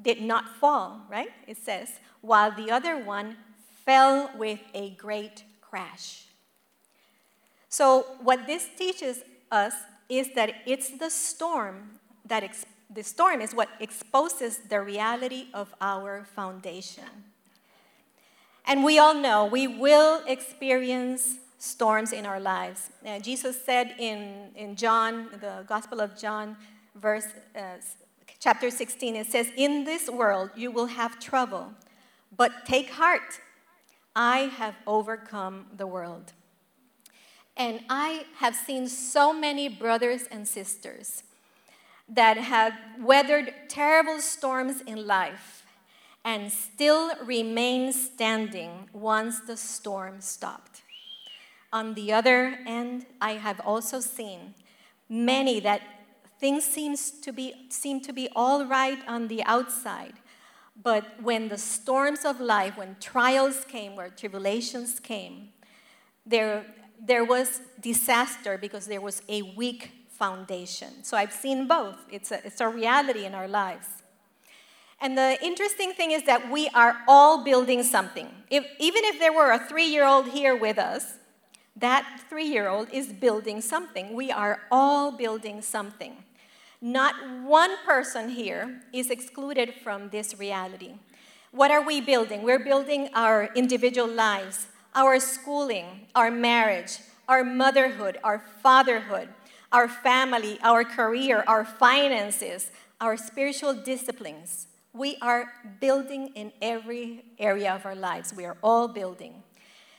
did 0.00 0.22
not 0.22 0.56
fall, 0.56 1.02
right? 1.10 1.30
It 1.46 1.56
says, 1.56 1.98
while 2.20 2.52
the 2.52 2.70
other 2.70 2.96
one 2.96 3.36
fell 3.84 4.30
with 4.36 4.60
a 4.74 4.90
great 4.90 5.44
crash. 5.60 6.26
So, 7.68 8.06
what 8.20 8.46
this 8.46 8.68
teaches 8.76 9.22
us 9.50 9.74
is 10.08 10.30
that 10.34 10.54
it's 10.66 10.90
the 10.90 11.10
storm 11.10 12.00
that 12.24 12.42
ex- 12.42 12.66
the 12.92 13.02
storm 13.02 13.40
is 13.40 13.54
what 13.54 13.68
exposes 13.78 14.58
the 14.58 14.80
reality 14.80 15.46
of 15.54 15.72
our 15.80 16.24
foundation. 16.24 17.04
And 18.66 18.84
we 18.84 18.98
all 18.98 19.14
know 19.14 19.46
we 19.46 19.66
will 19.66 20.22
experience 20.26 21.38
storms 21.60 22.12
in 22.12 22.26
our 22.26 22.40
lives. 22.40 22.90
Jesus 23.22 23.62
said 23.62 23.94
in, 23.98 24.48
in 24.56 24.74
John, 24.74 25.28
the 25.40 25.64
Gospel 25.68 26.00
of 26.00 26.18
John, 26.18 26.56
verse 26.94 27.26
uh, 27.54 27.76
chapter 28.38 28.70
16, 28.70 29.14
it 29.14 29.26
says, 29.26 29.52
In 29.56 29.84
this 29.84 30.08
world 30.08 30.50
you 30.56 30.70
will 30.70 30.86
have 30.86 31.20
trouble, 31.20 31.72
but 32.36 32.64
take 32.64 32.90
heart. 32.90 33.40
I 34.16 34.50
have 34.56 34.74
overcome 34.86 35.66
the 35.76 35.86
world. 35.86 36.32
And 37.56 37.80
I 37.90 38.24
have 38.38 38.56
seen 38.56 38.88
so 38.88 39.32
many 39.32 39.68
brothers 39.68 40.22
and 40.30 40.48
sisters 40.48 41.24
that 42.08 42.38
have 42.38 42.72
weathered 42.98 43.52
terrible 43.68 44.18
storms 44.18 44.80
in 44.86 45.06
life 45.06 45.64
and 46.24 46.50
still 46.50 47.12
remain 47.22 47.92
standing 47.92 48.88
once 48.94 49.40
the 49.40 49.56
storm 49.56 50.20
stopped. 50.20 50.69
On 51.72 51.94
the 51.94 52.12
other 52.12 52.58
end, 52.66 53.06
I 53.20 53.32
have 53.32 53.60
also 53.60 54.00
seen 54.00 54.54
many 55.08 55.60
that 55.60 55.82
things 56.38 56.64
seems 56.64 57.10
to 57.10 57.32
be, 57.32 57.54
seem 57.68 58.00
to 58.00 58.12
be 58.12 58.28
all 58.34 58.66
right 58.66 58.98
on 59.06 59.28
the 59.28 59.44
outside. 59.44 60.14
But 60.82 61.04
when 61.22 61.48
the 61.48 61.58
storms 61.58 62.24
of 62.24 62.40
life, 62.40 62.76
when 62.76 62.96
trials 63.00 63.64
came, 63.66 63.96
where 63.96 64.08
tribulations 64.08 64.98
came, 64.98 65.50
there, 66.24 66.64
there 67.00 67.24
was 67.24 67.60
disaster 67.80 68.56
because 68.56 68.86
there 68.86 69.00
was 69.00 69.22
a 69.28 69.42
weak 69.42 69.92
foundation. 70.08 71.04
So 71.04 71.16
I've 71.16 71.32
seen 71.32 71.68
both. 71.68 71.96
It's 72.10 72.30
a, 72.30 72.44
it's 72.46 72.60
a 72.60 72.68
reality 72.68 73.26
in 73.26 73.34
our 73.34 73.48
lives. 73.48 73.86
And 75.00 75.16
the 75.16 75.42
interesting 75.42 75.92
thing 75.92 76.10
is 76.10 76.24
that 76.24 76.50
we 76.50 76.68
are 76.74 76.96
all 77.08 77.42
building 77.44 77.82
something. 77.82 78.28
If, 78.50 78.66
even 78.78 79.04
if 79.04 79.18
there 79.18 79.32
were 79.32 79.52
a 79.52 79.58
three 79.58 79.86
year 79.86 80.04
old 80.04 80.28
here 80.28 80.54
with 80.54 80.78
us, 80.78 81.14
that 81.76 82.20
three 82.28 82.46
year 82.46 82.68
old 82.68 82.88
is 82.92 83.12
building 83.12 83.60
something. 83.60 84.14
We 84.14 84.30
are 84.30 84.60
all 84.70 85.12
building 85.12 85.62
something. 85.62 86.24
Not 86.80 87.14
one 87.42 87.76
person 87.84 88.30
here 88.30 88.80
is 88.92 89.10
excluded 89.10 89.74
from 89.82 90.08
this 90.10 90.38
reality. 90.38 90.94
What 91.52 91.70
are 91.70 91.82
we 91.82 92.00
building? 92.00 92.42
We're 92.42 92.64
building 92.64 93.10
our 93.12 93.50
individual 93.54 94.08
lives, 94.08 94.68
our 94.94 95.20
schooling, 95.20 96.06
our 96.14 96.30
marriage, 96.30 96.98
our 97.28 97.44
motherhood, 97.44 98.18
our 98.24 98.38
fatherhood, 98.62 99.28
our 99.72 99.88
family, 99.88 100.58
our 100.62 100.84
career, 100.84 101.44
our 101.46 101.64
finances, 101.64 102.70
our 103.00 103.16
spiritual 103.16 103.74
disciplines. 103.74 104.66
We 104.92 105.16
are 105.22 105.52
building 105.80 106.32
in 106.34 106.52
every 106.60 107.24
area 107.38 107.72
of 107.74 107.86
our 107.86 107.94
lives. 107.94 108.34
We 108.34 108.44
are 108.44 108.56
all 108.62 108.88
building. 108.88 109.42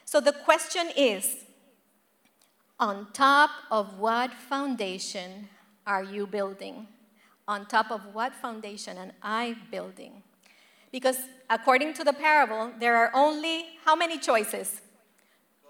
So 0.03 0.19
the 0.19 0.33
question 0.33 0.89
is 0.97 1.45
on 2.81 3.07
top 3.13 3.51
of 3.69 3.99
what 3.99 4.33
foundation 4.33 5.47
are 5.85 6.03
you 6.03 6.25
building? 6.25 6.87
On 7.47 7.67
top 7.67 7.91
of 7.91 8.01
what 8.11 8.33
foundation 8.33 8.97
am 8.97 9.11
I 9.21 9.55
building? 9.69 10.23
Because 10.91 11.17
according 11.47 11.93
to 11.93 12.03
the 12.03 12.11
parable, 12.11 12.71
there 12.79 12.95
are 12.97 13.11
only 13.13 13.65
how 13.85 13.95
many 13.95 14.17
choices? 14.17 14.81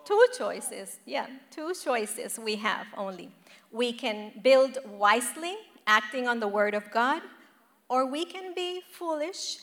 Two 0.06 0.26
choices. 0.38 1.00
Yeah, 1.06 1.28
two 1.52 1.74
choices 1.74 2.40
we 2.40 2.56
have 2.56 2.88
only. 2.96 3.30
We 3.72 3.92
can 3.92 4.32
build 4.42 4.78
wisely, 4.88 5.58
acting 5.86 6.30
on 6.30 6.40
the 6.40 6.48
word 6.48 6.74
of 6.74 6.92
God, 6.92 7.22
or 7.90 8.06
we 8.06 8.24
can 8.24 8.54
be 8.56 8.84
foolish 8.90 9.58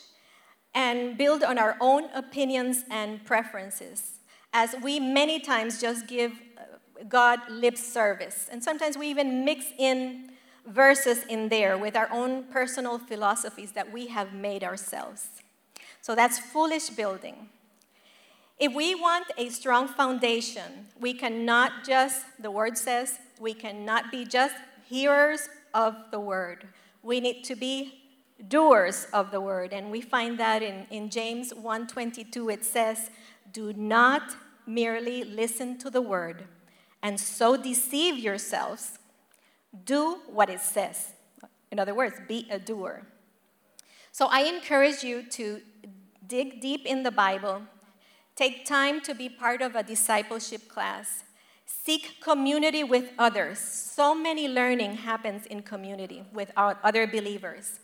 and 0.75 1.17
build 1.17 1.43
on 1.43 1.57
our 1.57 1.79
own 1.81 2.05
opinions 2.15 2.85
and 2.91 3.25
preferences, 3.25 4.21
as 4.53 4.75
we 4.83 5.01
many 5.01 5.41
times 5.41 5.81
just 5.81 6.07
give 6.07 6.33
God 7.09 7.41
lip 7.49 7.77
service. 7.77 8.49
And 8.51 8.63
sometimes 8.63 8.97
we 8.99 9.09
even 9.09 9.45
mix 9.45 9.67
in 9.79 10.31
verses 10.67 11.25
in 11.29 11.49
there 11.49 11.79
with 11.79 11.97
our 11.97 12.11
own 12.11 12.45
personal 12.45 12.99
philosophies 12.99 13.73
that 13.73 13.93
we 13.93 14.09
have 14.09 14.33
made 14.33 14.65
ourselves. 14.65 15.29
So 16.01 16.15
that's 16.15 16.39
foolish 16.39 16.91
building. 16.91 17.49
If 18.59 18.75
we 18.75 18.95
want 18.95 19.27
a 19.37 19.51
strong 19.51 19.87
foundation, 19.87 20.87
we 21.01 21.15
cannot 21.15 21.85
just, 21.87 22.25
the 22.41 22.51
word 22.51 22.77
says, 22.77 23.19
we 23.39 23.55
cannot 23.55 24.11
be 24.11 24.25
just 24.25 24.57
hearers 24.89 25.49
of 25.73 25.95
the 26.11 26.19
word. 26.19 26.67
We 27.03 27.21
need 27.21 27.45
to 27.45 27.55
be 27.55 28.03
doers 28.49 29.07
of 29.13 29.31
the 29.31 29.41
word. 29.41 29.73
And 29.73 29.91
we 29.91 30.01
find 30.01 30.39
that 30.39 30.63
in, 30.63 30.87
in 30.91 31.11
James 31.11 31.53
1:22, 31.53 32.53
it 32.53 32.65
says, 32.65 33.11
Do 33.53 33.73
not 33.73 34.37
merely 34.67 35.25
listen 35.25 35.79
to 35.79 35.91
the 35.91 36.03
word 36.03 36.45
and 37.03 37.21
so 37.21 37.57
deceive 37.57 38.19
yourselves. 38.19 38.99
Do 39.85 40.21
what 40.27 40.49
it 40.51 40.61
says. 40.61 41.13
In 41.71 41.79
other 41.79 41.95
words, 41.95 42.17
be 42.27 42.47
a 42.51 42.59
doer. 42.59 43.03
So 44.13 44.27
I 44.31 44.41
encourage 44.41 45.03
you 45.03 45.23
to 45.31 45.61
dig 46.27 46.61
deep 46.61 46.85
in 46.85 47.03
the 47.03 47.11
Bible, 47.11 47.63
take 48.35 48.67
time 48.67 49.01
to 49.03 49.15
be 49.15 49.29
part 49.29 49.63
of 49.63 49.75
a 49.75 49.83
discipleship 49.83 50.69
class, 50.69 51.25
seek 51.67 52.21
community 52.21 52.83
with 52.83 53.11
others. 53.19 53.59
So 53.59 54.15
many 54.15 54.49
learning 54.49 54.97
happens 54.97 55.47
in 55.47 55.63
community 55.63 56.25
with 56.33 56.51
other 56.57 57.07
believers 57.07 57.81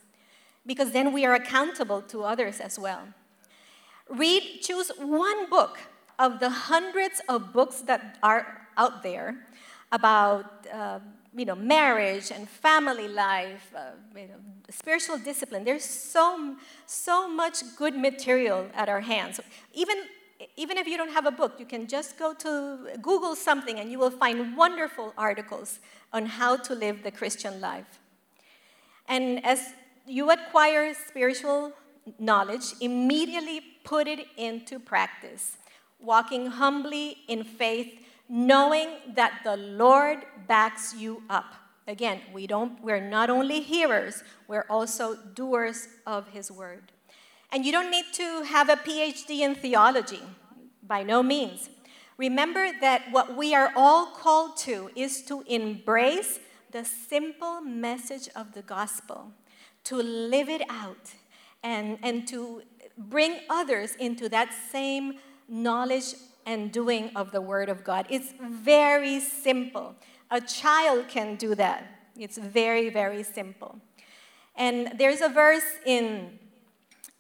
because 0.66 0.92
then 0.92 1.12
we 1.12 1.24
are 1.24 1.34
accountable 1.34 2.02
to 2.02 2.24
others 2.24 2.60
as 2.60 2.78
well. 2.78 3.02
Read, 4.08 4.60
choose 4.62 4.90
one 4.98 5.48
book 5.48 5.78
of 6.18 6.40
the 6.40 6.50
hundreds 6.50 7.20
of 7.28 7.52
books 7.52 7.80
that 7.82 8.18
are 8.22 8.63
out 8.76 9.02
there 9.02 9.36
about 9.92 10.66
uh, 10.72 10.98
you 11.36 11.44
know, 11.44 11.56
marriage 11.56 12.30
and 12.30 12.48
family 12.48 13.08
life, 13.08 13.72
uh, 13.76 13.90
you 14.14 14.28
know, 14.28 14.34
spiritual 14.70 15.18
discipline. 15.18 15.64
There's 15.64 15.84
so, 15.84 16.56
so 16.86 17.28
much 17.28 17.62
good 17.76 17.96
material 17.96 18.68
at 18.74 18.88
our 18.88 19.00
hands. 19.00 19.40
Even, 19.72 19.96
even 20.56 20.78
if 20.78 20.86
you 20.86 20.96
don't 20.96 21.10
have 21.10 21.26
a 21.26 21.32
book, 21.32 21.54
you 21.58 21.66
can 21.66 21.88
just 21.88 22.16
go 22.18 22.34
to 22.34 22.96
Google 23.02 23.34
something 23.34 23.80
and 23.80 23.90
you 23.90 23.98
will 23.98 24.12
find 24.12 24.56
wonderful 24.56 25.12
articles 25.18 25.80
on 26.12 26.26
how 26.26 26.56
to 26.56 26.74
live 26.74 27.02
the 27.02 27.10
Christian 27.10 27.60
life. 27.60 27.98
And 29.08 29.44
as 29.44 29.72
you 30.06 30.30
acquire 30.30 30.94
spiritual 30.94 31.72
knowledge, 32.18 32.74
immediately 32.80 33.60
put 33.82 34.06
it 34.06 34.26
into 34.36 34.78
practice, 34.78 35.58
walking 36.00 36.46
humbly 36.46 37.18
in 37.26 37.42
faith 37.42 38.03
knowing 38.28 38.88
that 39.14 39.40
the 39.44 39.56
Lord 39.56 40.24
backs 40.46 40.94
you 40.94 41.22
up. 41.28 41.54
Again, 41.86 42.20
we 42.32 42.46
don't, 42.46 42.82
we're 42.82 43.00
not 43.00 43.28
only 43.28 43.60
hearers, 43.60 44.22
we're 44.48 44.66
also 44.70 45.16
doers 45.34 45.88
of 46.06 46.28
his 46.28 46.50
word. 46.50 46.92
And 47.52 47.64
you 47.64 47.72
don't 47.72 47.90
need 47.90 48.06
to 48.14 48.42
have 48.44 48.68
a 48.68 48.76
PhD 48.76 49.40
in 49.40 49.54
theology, 49.54 50.22
by 50.82 51.02
no 51.02 51.22
means. 51.22 51.68
Remember 52.16 52.70
that 52.80 53.02
what 53.10 53.36
we 53.36 53.54
are 53.54 53.72
all 53.76 54.06
called 54.06 54.56
to 54.58 54.90
is 54.96 55.22
to 55.22 55.42
embrace 55.46 56.38
the 56.70 56.84
simple 56.84 57.60
message 57.60 58.28
of 58.34 58.54
the 58.54 58.62
gospel, 58.62 59.32
to 59.84 59.96
live 59.96 60.48
it 60.48 60.62
out, 60.70 61.12
and, 61.62 61.98
and 62.02 62.26
to 62.28 62.62
bring 62.96 63.40
others 63.50 63.94
into 63.96 64.28
that 64.28 64.54
same 64.72 65.18
knowledge 65.48 66.14
and 66.46 66.72
doing 66.72 67.10
of 67.14 67.32
the 67.32 67.40
Word 67.40 67.68
of 67.68 67.84
God. 67.84 68.06
It's 68.08 68.32
very 68.40 69.20
simple. 69.20 69.94
A 70.30 70.40
child 70.40 71.08
can 71.08 71.36
do 71.36 71.54
that. 71.54 71.84
It's 72.16 72.38
very, 72.38 72.90
very 72.90 73.22
simple. 73.22 73.80
And 74.56 74.92
there's 74.96 75.20
a 75.20 75.28
verse 75.28 75.64
in 75.84 76.38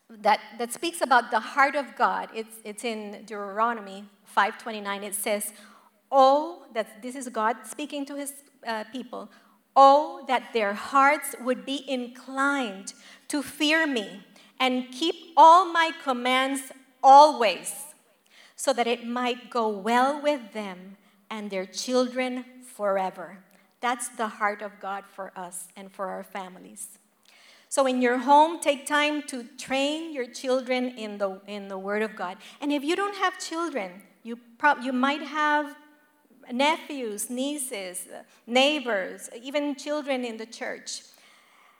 that, 0.08 0.40
that 0.58 0.72
speaks 0.72 1.00
about 1.00 1.30
the 1.30 1.40
heart 1.40 1.74
of 1.74 1.96
God. 1.96 2.28
It's, 2.34 2.56
it's 2.64 2.84
in 2.84 3.24
Deuteronomy 3.26 4.04
5:29. 4.36 5.02
It 5.02 5.14
says, 5.14 5.52
"Oh, 6.10 6.66
that 6.74 7.02
this 7.02 7.14
is 7.16 7.28
God 7.28 7.56
speaking 7.64 8.04
to 8.06 8.16
His 8.16 8.32
uh, 8.66 8.84
people. 8.92 9.30
Oh, 9.76 10.24
that 10.28 10.52
their 10.52 10.74
hearts 10.74 11.34
would 11.40 11.64
be 11.64 11.84
inclined 11.90 12.94
to 13.28 13.42
fear 13.42 13.86
me 13.86 14.24
and 14.60 14.90
keep 14.92 15.32
all 15.36 15.72
my 15.72 15.92
commands 16.02 16.72
always." 17.02 17.93
So 18.56 18.72
that 18.72 18.86
it 18.86 19.06
might 19.06 19.50
go 19.50 19.68
well 19.68 20.20
with 20.20 20.52
them 20.52 20.96
and 21.30 21.50
their 21.50 21.66
children 21.66 22.44
forever. 22.62 23.38
That's 23.80 24.08
the 24.08 24.28
heart 24.28 24.62
of 24.62 24.72
God 24.80 25.04
for 25.06 25.32
us 25.36 25.68
and 25.76 25.92
for 25.92 26.06
our 26.06 26.22
families. 26.22 26.98
So 27.68 27.86
in 27.86 28.00
your 28.00 28.18
home, 28.18 28.60
take 28.60 28.86
time 28.86 29.22
to 29.24 29.44
train 29.58 30.12
your 30.12 30.26
children 30.26 30.90
in 30.96 31.18
the, 31.18 31.40
in 31.46 31.68
the 31.68 31.76
Word 31.76 32.02
of 32.02 32.14
God. 32.14 32.36
And 32.60 32.72
if 32.72 32.84
you 32.84 32.94
don't 32.94 33.16
have 33.16 33.38
children, 33.38 33.90
you, 34.22 34.38
pro- 34.58 34.78
you 34.78 34.92
might 34.92 35.22
have 35.22 35.74
nephews, 36.52 37.28
nieces, 37.28 38.06
neighbors, 38.46 39.28
even 39.42 39.74
children 39.74 40.24
in 40.24 40.36
the 40.36 40.46
church. 40.46 41.02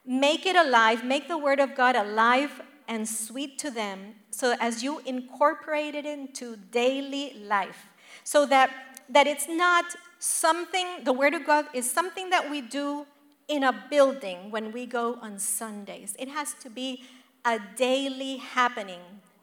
Make 0.05 0.47
it 0.47 0.57
alive, 0.57 1.05
make 1.05 1.29
the 1.29 1.39
Word 1.39 1.61
of 1.61 1.75
God 1.75 1.97
alive 1.97 2.61
and 2.89 3.09
sweet 3.09 3.59
to 3.59 3.71
them 3.71 4.15
so 4.31 4.55
as 4.61 4.83
you 4.83 5.01
incorporate 5.07 5.95
it 5.95 6.07
into 6.07 6.57
daily 6.71 7.35
life. 7.45 7.87
So 8.25 8.47
that 8.47 8.71
that 9.09 9.27
it's 9.27 9.49
not 9.49 9.85
something 10.19 11.05
the 11.05 11.13
word 11.13 11.35
of 11.35 11.45
god 11.45 11.67
is 11.75 11.91
something 11.91 12.31
that 12.31 12.51
we 12.51 12.63
do 12.63 13.07
in 13.49 13.63
a 13.63 13.85
building 13.91 14.51
when 14.51 14.73
we 14.73 14.87
go 14.87 15.19
on 15.21 15.39
sundays. 15.39 16.17
It 16.19 16.29
has 16.29 16.55
to 16.63 16.71
be 16.71 17.05
a 17.45 17.59
daily 17.77 18.39
happening. 18.39 19.01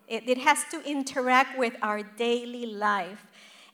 It, 0.07 0.27
it 0.27 0.39
has 0.39 0.65
to 0.71 0.81
interact 0.83 1.57
with 1.57 1.75
our 1.81 2.01
daily 2.01 2.65
life. 2.65 3.25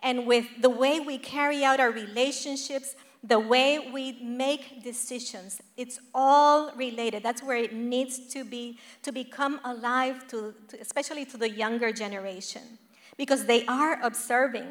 And 0.01 0.27
with 0.27 0.45
the 0.61 0.69
way 0.69 0.99
we 0.99 1.17
carry 1.17 1.63
out 1.63 1.79
our 1.79 1.91
relationships 1.91 2.95
the 3.23 3.39
way 3.39 3.89
we 3.91 4.19
make 4.21 4.83
decisions 4.83 5.61
it's 5.75 5.99
all 6.13 6.71
related. 6.75 7.23
That's 7.23 7.43
where 7.43 7.57
it 7.57 7.73
needs 7.73 8.19
to 8.33 8.43
be 8.43 8.79
to 9.03 9.11
become 9.11 9.59
alive 9.63 10.27
to, 10.29 10.53
to, 10.69 10.79
especially 10.79 11.25
to 11.25 11.37
the 11.37 11.49
younger 11.49 11.91
generation. 11.91 12.77
Because 13.17 13.45
they 13.45 13.65
are 13.65 13.99
observing 14.03 14.67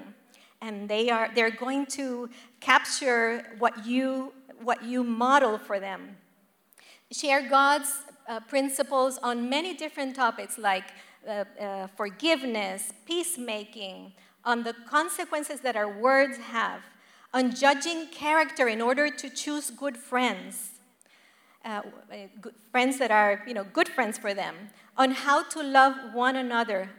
and 0.60 0.88
they 0.88 1.10
are 1.10 1.30
they're 1.34 1.50
going 1.50 1.86
to 1.86 2.30
capture 2.60 3.56
what 3.58 3.84
you 3.84 4.32
what 4.62 4.82
you 4.84 5.04
model 5.04 5.58
for 5.58 5.80
them. 5.80 6.16
Share 7.10 7.48
god's 7.48 7.92
uh, 8.28 8.40
principles 8.40 9.18
on 9.22 9.48
many 9.48 9.74
different 9.74 10.16
topics 10.16 10.58
like 10.58 10.84
uh, 11.26 11.44
uh, 11.60 11.86
forgiveness 11.96 12.92
peacemaking 13.04 14.12
on 14.44 14.62
the 14.62 14.74
consequences 14.88 15.60
that 15.60 15.76
our 15.76 15.88
words 16.00 16.38
have 16.38 16.80
on 17.32 17.54
judging 17.54 18.06
character 18.08 18.68
in 18.68 18.80
order 18.80 19.08
to 19.08 19.28
choose 19.28 19.70
good 19.70 19.96
friends, 19.96 20.70
uh, 21.64 21.82
good 22.40 22.54
friends 22.70 22.98
that 22.98 23.10
are 23.10 23.42
you 23.46 23.54
know 23.54 23.64
good 23.64 23.88
friends 23.88 24.18
for 24.18 24.34
them, 24.34 24.54
on 24.96 25.10
how 25.10 25.42
to 25.42 25.62
love 25.62 26.14
one 26.14 26.36
another 26.36 26.90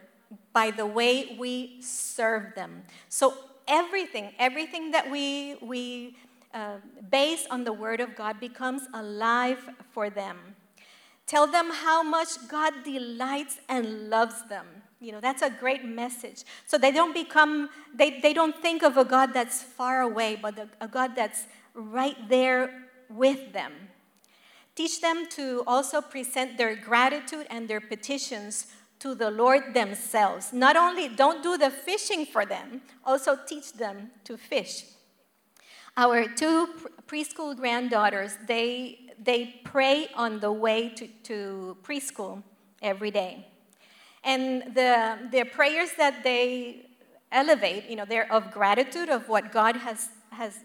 by 0.53 0.71
the 0.71 0.85
way 0.85 1.35
we 1.39 1.77
serve 1.81 2.55
them. 2.55 2.83
So 3.09 3.33
everything, 3.67 4.33
everything 4.39 4.91
that 4.91 5.09
we 5.09 5.55
we 5.61 6.15
uh, 6.53 6.77
base 7.09 7.45
on 7.49 7.63
the 7.63 7.73
Word 7.73 7.99
of 7.99 8.15
God 8.15 8.39
becomes 8.39 8.83
alive 8.93 9.59
for 9.91 10.09
them. 10.09 10.55
Tell 11.25 11.45
them 11.45 11.69
how 11.71 12.03
much 12.03 12.47
God 12.47 12.73
delights 12.83 13.59
and 13.67 14.09
loves 14.09 14.47
them. 14.47 14.65
You 14.99 15.11
know, 15.11 15.19
that's 15.21 15.41
a 15.41 15.49
great 15.49 15.85
message. 15.85 16.43
So 16.65 16.77
they 16.77 16.91
don't 16.91 17.13
become, 17.13 17.69
they, 17.93 18.19
they 18.19 18.33
don't 18.33 18.55
think 18.55 18.83
of 18.83 18.97
a 18.97 19.05
God 19.05 19.33
that's 19.33 19.61
far 19.61 20.01
away, 20.01 20.37
but 20.41 20.57
a, 20.57 20.69
a 20.81 20.87
God 20.87 21.15
that's 21.15 21.45
right 21.73 22.17
there 22.27 22.85
with 23.09 23.53
them. 23.53 23.73
Teach 24.75 25.01
them 25.01 25.27
to 25.31 25.63
also 25.67 26.01
present 26.01 26.57
their 26.57 26.75
gratitude 26.75 27.47
and 27.49 27.67
their 27.67 27.81
petitions 27.81 28.67
to 28.99 29.13
the 29.13 29.29
Lord 29.29 29.73
themselves. 29.73 30.51
Not 30.51 30.75
only 30.75 31.07
don't 31.07 31.43
do 31.43 31.57
the 31.57 31.69
fishing 31.69 32.25
for 32.25 32.45
them, 32.45 32.81
also 33.05 33.37
teach 33.47 33.73
them 33.73 34.11
to 34.23 34.37
fish. 34.37 34.85
Our 35.95 36.27
two 36.27 36.69
preschool 37.07 37.55
granddaughters, 37.55 38.37
they 38.47 38.99
they 39.23 39.61
pray 39.63 40.07
on 40.15 40.39
the 40.39 40.51
way 40.51 40.89
to, 40.89 41.07
to 41.23 41.77
preschool 41.83 42.43
every 42.81 43.11
day. 43.11 43.47
And 44.27 44.75
the, 44.75 45.17
the 45.31 45.45
prayers 45.45 45.91
that 45.97 46.21
they 46.21 46.85
elevate, 47.31 47.89
you 47.89 47.95
know, 47.95 48.03
they're 48.03 48.31
of 48.31 48.51
gratitude 48.51 49.07
of 49.07 49.29
what 49.29 49.53
God 49.53 49.77
has, 49.77 50.09
has 50.31 50.59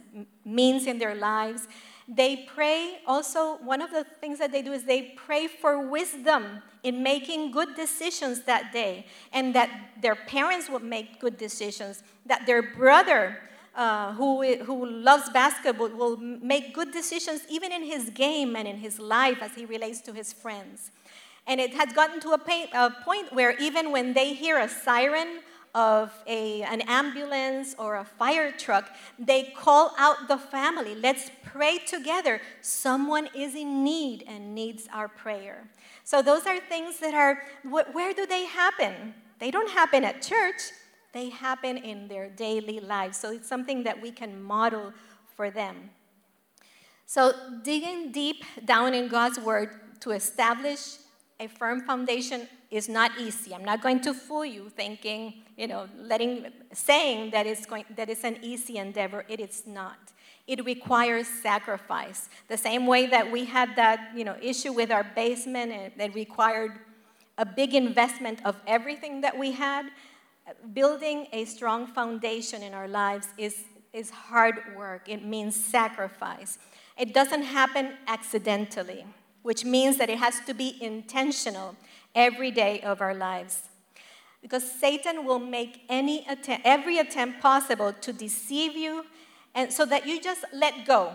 means 0.44 0.87
in 0.87 0.98
their 0.98 1.14
lives. 1.14 1.68
They 2.09 2.48
pray 2.55 2.98
also, 3.07 3.59
one 3.59 3.81
of 3.81 3.92
the 3.92 4.05
things 4.20 4.40
that 4.40 4.51
they 4.51 4.62
do 4.62 4.72
is 4.72 4.83
they 4.83 5.14
pray 5.14 5.46
for 5.46 5.88
wisdom 5.88 6.61
in 6.83 7.05
making 7.05 7.53
good 7.53 7.77
decisions 7.77 8.42
that 8.42 8.72
day, 8.72 9.07
and 9.33 9.55
that 9.55 9.70
their 10.03 10.16
parents 10.16 10.68
would 10.68 10.83
make 10.83 11.20
good 11.20 11.38
decisions, 11.38 12.03
that 12.27 12.44
their 12.44 12.62
brother 12.62 13.38
uh, 13.77 14.12
who, 14.14 14.42
who 14.64 14.85
loves 14.85 15.31
basketball 15.31 15.88
will 15.88 16.16
make 16.16 16.75
good 16.75 16.90
decisions 16.92 17.42
even 17.48 17.70
in 17.70 17.85
his 17.85 18.11
game 18.11 18.57
and 18.57 18.66
in 18.66 18.79
his 18.79 18.98
life 18.98 19.38
as 19.40 19.55
he 19.55 19.64
relates 19.64 20.01
to 20.01 20.12
his 20.12 20.33
friends. 20.33 20.90
And 21.46 21.61
it 21.61 21.74
has 21.74 21.92
gotten 21.92 22.20
to 22.20 22.31
a, 22.31 22.38
pay, 22.38 22.68
a 22.72 22.90
point 23.05 23.33
where 23.33 23.57
even 23.59 23.90
when 23.90 24.12
they 24.12 24.35
hear 24.35 24.59
a 24.59 24.68
siren 24.68 25.40
of 25.74 26.12
a, 26.26 26.62
an 26.62 26.83
ambulance 26.83 27.74
or 27.78 27.96
a 27.96 28.05
fire 28.05 28.52
truck, 28.52 28.90
they 29.18 29.52
call 29.57 29.94
out 29.98 30.28
the 30.28 30.37
family. 30.37 30.94
Let's 30.94 31.31
pray 31.44 31.78
together. 31.78 32.40
Someone 32.61 33.28
is 33.35 33.55
in 33.55 33.83
need 33.83 34.24
and 34.28 34.55
needs 34.55 34.88
our 34.92 35.09
prayer. 35.09 35.68
So, 36.05 36.20
those 36.20 36.46
are 36.46 36.59
things 36.61 36.98
that 36.98 37.14
are, 37.14 37.42
where 37.64 38.12
do 38.12 38.26
they 38.26 38.44
happen? 38.44 39.14
They 39.38 39.50
don't 39.50 39.70
happen 39.70 40.05
at 40.05 40.22
church, 40.22 40.61
they 41.12 41.28
happen 41.28 41.76
in 41.76 42.09
their 42.09 42.28
daily 42.28 42.81
lives. 42.81 43.18
So 43.18 43.33
it's 43.33 43.48
something 43.48 43.85
that 43.85 44.00
we 44.00 44.11
can 44.11 44.42
model 44.42 44.92
for 45.37 45.50
them. 45.50 45.90
So, 47.07 47.33
digging 47.62 48.12
deep 48.12 48.44
down 48.64 48.94
in 48.94 49.09
God's 49.09 49.38
Word 49.38 49.70
to 50.00 50.12
establish 50.12 50.96
a 51.42 51.48
firm 51.48 51.81
foundation 51.81 52.46
is 52.70 52.88
not 52.88 53.11
easy. 53.18 53.55
I'm 53.55 53.64
not 53.64 53.83
going 53.83 54.00
to 54.02 54.14
fool 54.14 54.44
you 54.44 54.68
thinking, 54.68 55.35
you 55.57 55.66
know, 55.66 55.88
letting, 55.98 56.46
saying 56.72 57.33
that 57.33 57.46
it's, 57.46 57.66
going, 57.66 57.85
that 57.96 58.09
it's 58.09 58.24
an 58.24 58.38
easy 58.42 58.78
endeavor. 58.78 59.24
It 59.28 59.40
is 59.40 59.64
not. 59.66 59.98
It 60.46 60.64
requires 60.64 61.26
sacrifice. 61.26 62.28
The 62.48 62.57
same 62.57 62.87
way 62.87 63.07
that 63.07 63.31
we 63.31 63.44
had 63.44 63.76
that, 63.76 64.12
you 64.16 64.24
know, 64.24 64.37
issue 64.40 64.72
with 64.72 64.90
our 64.90 65.05
basement, 65.05 65.72
it 65.98 66.14
required 66.14 66.72
a 67.38 67.44
big 67.44 67.74
investment 67.74 68.38
of 68.44 68.57
everything 68.66 69.20
that 69.22 69.37
we 69.37 69.52
had 69.52 69.87
building 70.74 71.26
a 71.33 71.44
strong 71.44 71.87
foundation 71.87 72.62
in 72.62 72.74
our 72.74 72.88
lives 72.88 73.28
is, 73.38 73.64
is 73.92 74.11
hard 74.11 74.57
work, 74.76 75.09
it 75.09 75.24
means 75.24 75.55
sacrifice. 75.55 76.59
It 76.98 77.14
doesn't 77.14 77.42
happen 77.42 77.94
accidentally, 78.07 79.05
which 79.42 79.64
means 79.64 79.98
that 79.98 80.09
it 80.09 80.18
has 80.18 80.40
to 80.46 80.55
be 80.55 80.76
intentional 80.81 81.76
every 82.14 82.50
day 82.50 82.81
of 82.81 83.00
our 83.00 83.14
lives. 83.14 83.68
Because 84.40 84.70
Satan 84.70 85.24
will 85.24 85.38
make 85.38 85.83
any 85.88 86.26
attempt, 86.28 86.66
every 86.66 86.98
attempt 86.98 87.40
possible 87.40 87.92
to 87.92 88.12
deceive 88.12 88.76
you, 88.76 89.05
and 89.55 89.72
so 89.72 89.85
that 89.87 90.07
you 90.07 90.20
just 90.20 90.44
let 90.52 90.85
go 90.87 91.12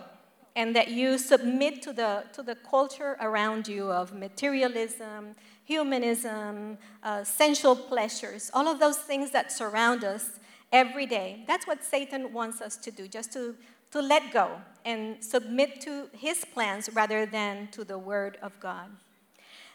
and 0.56 0.76
that 0.76 0.90
you 0.90 1.18
submit 1.18 1.82
to 1.84 1.94
the, 1.94 2.24
to 2.34 2.42
the 2.42 2.56
culture 2.56 3.16
around 3.22 3.68
you 3.68 3.92
of 3.92 4.14
materialism, 4.14 5.36
humanism, 5.64 6.78
uh, 7.04 7.24
sensual 7.24 7.76
pleasures, 7.76 8.50
all 8.54 8.68
of 8.68 8.80
those 8.80 8.98
things 8.98 9.32
that 9.32 9.52
surround 9.52 10.04
us 10.04 10.40
every 10.72 11.06
day. 11.06 11.44
That's 11.48 11.68
what 11.68 11.84
Satan 11.84 12.34
wants 12.34 12.62
us 12.62 12.76
to 12.78 12.92
do, 12.92 13.08
just 13.08 13.34
to, 13.34 13.56
to 13.92 14.02
let 14.02 14.32
go 14.32 14.62
and 14.86 15.24
submit 15.24 15.82
to 15.82 16.10
his 16.14 16.46
plans 16.46 16.90
rather 16.94 17.26
than 17.26 17.68
to 17.72 17.84
the 17.84 17.98
word 17.98 18.38
of 18.42 18.60
God. 18.60 18.90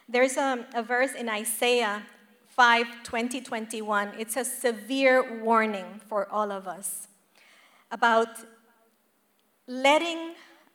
There's 0.08 0.36
a, 0.36 0.66
a 0.74 0.82
verse 0.82 1.12
in 1.14 1.28
Isaiah 1.28 2.02
5 2.48 3.02
20, 3.04 3.40
21. 3.40 4.12
It's 4.18 4.36
a 4.36 4.44
severe 4.44 5.42
warning 5.42 6.00
for 6.06 6.30
all 6.30 6.52
of 6.52 6.66
us 6.66 7.08
about 7.90 8.28
letting 9.66 10.34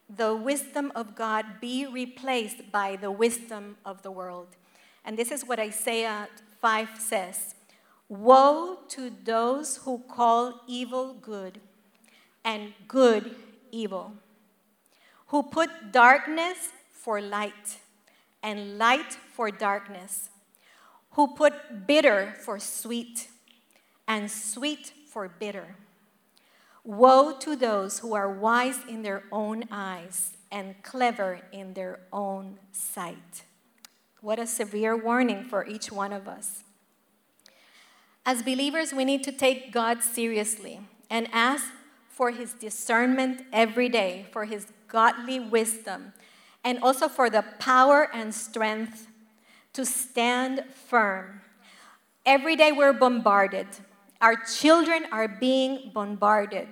the 0.10 0.36
wisdom 0.36 0.92
of 0.96 1.16
God 1.16 1.46
be 1.60 1.86
replaced 1.86 2.72
by 2.72 2.96
the 2.96 3.12
wisdom 3.12 3.78
of 3.86 4.02
the 4.02 4.12
world. 4.12 4.48
And 5.04 5.18
this 5.18 5.32
is 5.32 5.46
what 5.46 5.60
Isaiah 5.60 6.30
5 6.62 6.90
says 7.00 7.56
Woe 8.10 8.80
to 8.90 9.12
those 9.24 9.78
who 9.78 10.04
call 10.08 10.62
evil 10.68 11.14
good 11.14 11.60
and 12.48 12.72
good 12.88 13.36
evil, 13.72 14.14
who 15.28 15.44
put 15.44 15.92
darkness 15.92 16.70
for 16.94 17.20
light 17.20 17.78
and 18.42 18.78
light 18.78 19.18
for 19.36 19.52
darkness, 19.52 20.30
who 21.12 21.28
put 21.28 21.86
bitter 21.86 22.34
for 22.40 22.58
sweet 22.58 23.28
and 24.08 24.32
sweet 24.32 24.94
for 25.12 25.28
bitter. 25.28 25.76
Woe 26.86 27.34
to 27.38 27.58
those 27.58 28.00
who 28.00 28.16
are 28.16 28.32
wise 28.32 28.80
in 28.88 29.02
their 29.02 29.24
own 29.30 29.66
eyes 29.70 30.38
and 30.50 30.82
clever 30.84 31.42
in 31.52 31.74
their 31.74 32.00
own 32.14 32.60
sight. 32.72 33.44
What 34.22 34.40
a 34.40 34.48
severe 34.48 34.96
warning 34.96 35.44
for 35.44 35.68
each 35.68 35.92
one 35.92 36.14
of 36.14 36.30
us. 36.30 36.64
As 38.26 38.42
believers, 38.42 38.94
we 38.94 39.04
need 39.04 39.26
to 39.26 39.34
take 39.34 39.74
God 39.74 40.02
seriously 40.02 40.80
and 41.10 41.28
ask 41.34 41.66
for 42.18 42.32
his 42.32 42.54
discernment 42.54 43.46
every 43.54 43.88
day, 43.88 44.26
for 44.32 44.46
his 44.46 44.66
godly 44.88 45.40
wisdom, 45.40 46.14
and 46.64 46.80
also 46.82 47.08
for 47.08 47.30
the 47.30 47.44
power 47.60 48.10
and 48.12 48.34
strength 48.34 49.08
to 49.74 49.86
stand 49.86 50.64
firm. 50.90 51.42
Every 52.26 52.56
day 52.56 52.72
we're 52.72 52.92
bombarded. 52.92 53.68
Our 54.20 54.36
children 54.36 55.06
are 55.12 55.28
being 55.28 55.92
bombarded 55.94 56.70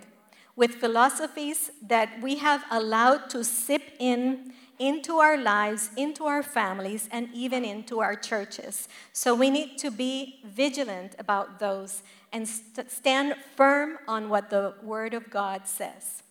with 0.55 0.71
philosophies 0.75 1.69
that 1.79 2.09
we 2.23 2.37
have 2.37 2.63
allowed 2.71 3.29
to 3.29 3.43
sip 3.43 3.83
in 3.99 4.51
into 4.79 5.17
our 5.17 5.37
lives, 5.37 5.91
into 5.95 6.25
our 6.25 6.41
families, 6.41 7.07
and 7.11 7.29
even 7.33 7.63
into 7.63 7.99
our 7.99 8.15
churches. 8.15 8.89
So 9.13 9.35
we 9.35 9.51
need 9.51 9.77
to 9.77 9.91
be 9.91 10.41
vigilant 10.43 11.15
about 11.19 11.59
those 11.59 12.01
and 12.35 12.45
st- 12.45 12.91
stand 12.91 13.33
firm 13.55 13.97
on 14.09 14.27
what 14.27 14.49
the 14.49 14.73
Word 14.83 15.13
of 15.13 15.29
God 15.29 15.65
says. 15.65 16.21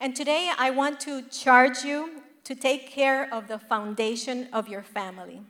And 0.00 0.16
today 0.16 0.50
I 0.56 0.70
want 0.70 1.00
to 1.00 1.20
charge 1.28 1.84
you 1.84 2.22
to 2.44 2.54
take 2.54 2.88
care 2.88 3.28
of 3.30 3.46
the 3.46 3.58
foundation 3.58 4.48
of 4.54 4.68
your 4.68 4.82
family. 4.82 5.42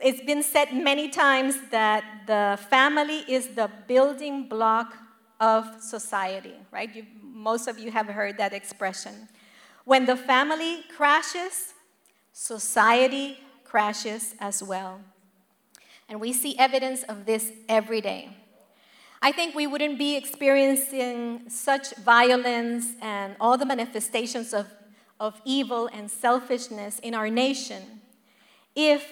It's 0.00 0.20
been 0.22 0.42
said 0.42 0.74
many 0.74 1.08
times 1.08 1.54
that 1.70 2.02
the 2.26 2.58
family 2.68 3.20
is 3.28 3.54
the 3.54 3.70
building 3.86 4.48
block 4.48 4.96
of 5.38 5.80
society, 5.80 6.56
right? 6.72 6.92
You, 6.92 7.06
most 7.22 7.68
of 7.68 7.78
you 7.78 7.92
have 7.92 8.06
heard 8.06 8.38
that 8.38 8.52
expression. 8.52 9.28
When 9.84 10.04
the 10.04 10.16
family 10.16 10.82
crashes, 10.96 11.74
society 12.32 13.38
crashes 13.62 14.34
as 14.40 14.64
well. 14.64 15.00
And 16.08 16.20
we 16.20 16.32
see 16.32 16.56
evidence 16.58 17.02
of 17.04 17.26
this 17.26 17.52
every 17.68 18.00
day. 18.00 18.30
I 19.22 19.32
think 19.32 19.54
we 19.54 19.66
wouldn't 19.66 19.98
be 19.98 20.16
experiencing 20.16 21.48
such 21.48 21.96
violence 21.96 22.92
and 23.00 23.34
all 23.40 23.56
the 23.58 23.66
manifestations 23.66 24.52
of, 24.52 24.66
of 25.18 25.40
evil 25.44 25.88
and 25.92 26.10
selfishness 26.10 26.98
in 27.00 27.14
our 27.14 27.28
nation 27.30 27.82
if 28.74 29.10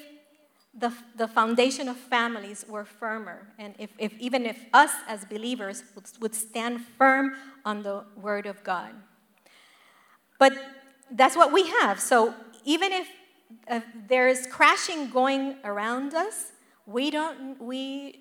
the, 0.77 0.93
the 1.17 1.27
foundation 1.27 1.89
of 1.89 1.97
families 1.97 2.65
were 2.69 2.85
firmer 2.85 3.49
and 3.59 3.75
if, 3.79 3.91
if 3.99 4.13
even 4.19 4.45
if 4.45 4.59
us 4.73 4.91
as 5.09 5.25
believers 5.25 5.85
would, 5.95 6.05
would 6.21 6.35
stand 6.35 6.85
firm 6.99 7.35
on 7.65 7.83
the 7.83 8.05
word 8.21 8.47
of 8.47 8.63
God. 8.63 8.93
But 10.39 10.53
that's 11.11 11.37
what 11.37 11.53
we 11.53 11.69
have. 11.81 12.01
So 12.01 12.35
even 12.65 12.93
if 12.93 13.09
uh, 13.71 13.81
there's 14.09 14.47
crashing 14.47 15.11
going 15.11 15.57
around 15.65 16.15
us, 16.15 16.53
we 16.87 17.11
don't, 17.11 17.61
we, 17.61 18.21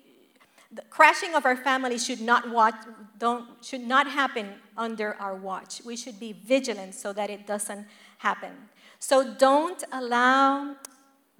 the 0.72 0.82
crashing 0.90 1.34
of 1.34 1.44
our 1.44 1.56
family 1.56 1.98
should 1.98 2.20
not 2.20 2.50
watch, 2.50 2.74
don't, 3.18 3.46
should 3.64 3.86
not 3.86 4.08
happen 4.08 4.54
under 4.76 5.14
our 5.14 5.34
watch. 5.34 5.82
We 5.84 5.96
should 5.96 6.18
be 6.18 6.32
vigilant 6.32 6.94
so 6.94 7.12
that 7.12 7.30
it 7.30 7.46
doesn't 7.46 7.86
happen. 8.18 8.52
So 8.98 9.34
don't 9.34 9.84
allow 9.92 10.76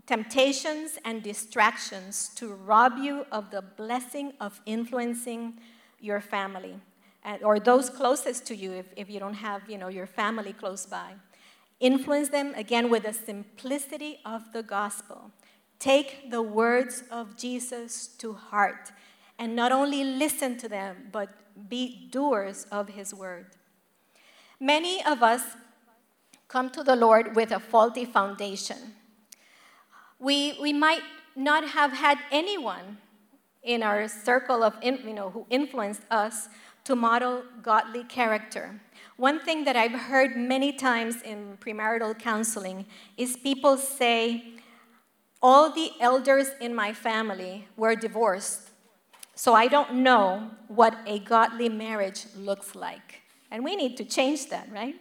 temptations 0.06 0.98
and 1.04 1.22
distractions 1.22 2.30
to 2.37 2.52
rob 2.52 2.98
you 2.98 3.24
of 3.32 3.50
the 3.50 3.62
blessing 3.62 4.34
of 4.40 4.60
influencing 4.66 5.54
your 6.00 6.20
family 6.20 6.76
or 7.42 7.58
those 7.58 7.88
closest 7.88 8.46
to 8.46 8.54
you 8.54 8.72
if, 8.72 8.87
if 8.96 9.08
you 9.08 9.18
don't 9.18 9.34
have 9.34 9.68
you 9.68 9.78
know, 9.78 9.88
your 9.88 10.06
family 10.06 10.52
close 10.52 10.84
by. 10.84 11.12
Influence 11.80 12.28
them 12.28 12.52
again 12.54 12.90
with 12.90 13.04
the 13.04 13.12
simplicity 13.12 14.18
of 14.24 14.52
the 14.52 14.62
gospel. 14.62 15.30
Take 15.85 16.31
the 16.31 16.40
words 16.40 17.03
of 17.11 17.37
Jesus 17.37 18.07
to 18.16 18.33
heart 18.33 18.90
and 19.38 19.55
not 19.55 19.70
only 19.70 20.03
listen 20.03 20.57
to 20.57 20.66
them, 20.66 21.11
but 21.12 21.29
be 21.68 22.09
doers 22.11 22.66
of 22.73 22.88
his 22.88 23.12
word. 23.12 23.49
Many 24.59 25.05
of 25.05 25.23
us 25.23 25.42
come 26.49 26.70
to 26.70 26.83
the 26.83 26.97
Lord 26.97 27.37
with 27.37 27.51
a 27.53 27.61
faulty 27.61 28.07
foundation. 28.07 28.94
We, 30.18 30.57
we 30.59 30.73
might 30.73 31.03
not 31.37 31.68
have 31.68 31.92
had 31.92 32.16
anyone 32.33 32.97
in 33.62 33.83
our 33.83 34.09
circle 34.09 34.62
of, 34.62 34.73
you 34.83 35.12
know, 35.12 35.29
who 35.29 35.44
influenced 35.51 36.01
us 36.11 36.49
to 36.85 36.97
model 36.97 37.42
godly 37.62 38.05
character. 38.05 38.81
One 39.18 39.38
thing 39.38 39.64
that 39.64 39.77
I've 39.77 40.01
heard 40.09 40.35
many 40.35 40.73
times 40.73 41.20
in 41.20 41.59
premarital 41.61 42.18
counseling 42.20 42.87
is 43.18 43.37
people 43.37 43.77
say, 43.77 44.55
All 45.46 45.68
the 45.68 45.92
elders 46.00 46.52
in 46.59 46.74
my 46.74 46.94
family 46.94 47.68
were 47.76 47.94
divorced, 47.94 48.70
so 49.35 49.52
I 49.52 49.68
don't 49.68 49.96
know 49.96 50.50
what 50.68 50.96
a 51.07 51.18
godly 51.18 51.68
marriage 51.68 52.24
looks 52.35 52.74
like. 52.74 53.20
And 53.50 53.62
we 53.62 53.76
need 53.76 53.98
to 53.98 54.07
change 54.07 54.48
that, 54.48 54.72
right? 54.72 54.94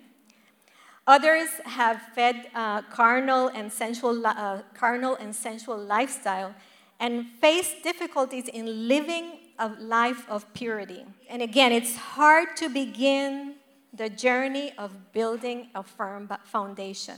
Others 1.07 1.47
have 1.63 2.01
fed 2.13 2.47
uh, 2.53 2.81
carnal 2.81 3.47
and 3.55 3.71
sensual, 3.71 4.27
uh, 4.27 4.63
carnal 4.73 5.15
and 5.15 5.33
sensual 5.33 5.77
lifestyle 5.77 6.53
and 6.99 7.25
face 7.39 7.73
difficulties 7.81 8.49
in 8.49 8.89
living 8.89 9.39
a 9.59 9.69
life 9.79 10.29
of 10.29 10.53
purity. 10.53 11.05
And 11.29 11.41
again, 11.41 11.71
it's 11.71 11.95
hard 11.95 12.57
to 12.57 12.67
begin 12.67 13.55
the 13.93 14.09
journey 14.09 14.73
of 14.77 15.13
building 15.13 15.69
a 15.73 15.83
firm 15.83 16.29
foundation. 16.43 17.15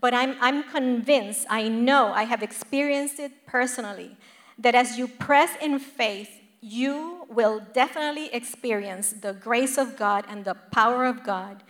But 0.00 0.14
I'm, 0.14 0.36
I'm 0.40 0.62
convinced, 0.62 1.46
I 1.50 1.68
know, 1.68 2.12
I 2.12 2.24
have 2.24 2.42
experienced 2.42 3.18
it 3.18 3.46
personally, 3.46 4.16
that 4.58 4.74
as 4.74 4.98
you 4.98 5.08
press 5.08 5.50
in 5.60 5.78
faith, 5.78 6.30
you 6.60 7.26
will 7.28 7.62
definitely 7.72 8.32
experience 8.32 9.12
the 9.12 9.32
grace 9.32 9.78
of 9.78 9.96
God 9.96 10.24
and 10.28 10.44
the 10.44 10.54
power 10.54 11.04
of 11.04 11.22
God 11.24 11.62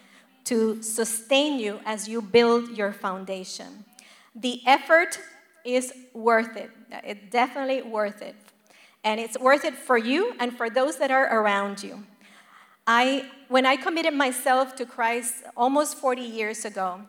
to 0.44 0.82
sustain 0.82 1.58
you 1.58 1.80
as 1.84 2.08
you 2.08 2.22
build 2.22 2.70
your 2.70 2.92
foundation. 2.92 3.84
The 4.34 4.62
effort 4.66 5.18
is 5.64 5.92
worth 6.14 6.56
it. 6.56 6.70
It's 7.04 7.30
definitely 7.30 7.82
worth 7.82 8.22
it. 8.22 8.34
And 9.04 9.20
it's 9.20 9.38
worth 9.38 9.64
it 9.64 9.74
for 9.74 9.98
you 9.98 10.34
and 10.38 10.56
for 10.56 10.70
those 10.70 10.96
that 10.98 11.10
are 11.10 11.40
around 11.40 11.82
you. 11.82 12.04
I, 12.86 13.26
when 13.48 13.66
I 13.66 13.76
committed 13.76 14.14
myself 14.14 14.74
to 14.76 14.86
Christ 14.86 15.44
almost 15.56 15.98
40 15.98 16.22
years 16.22 16.64
ago, 16.64 17.02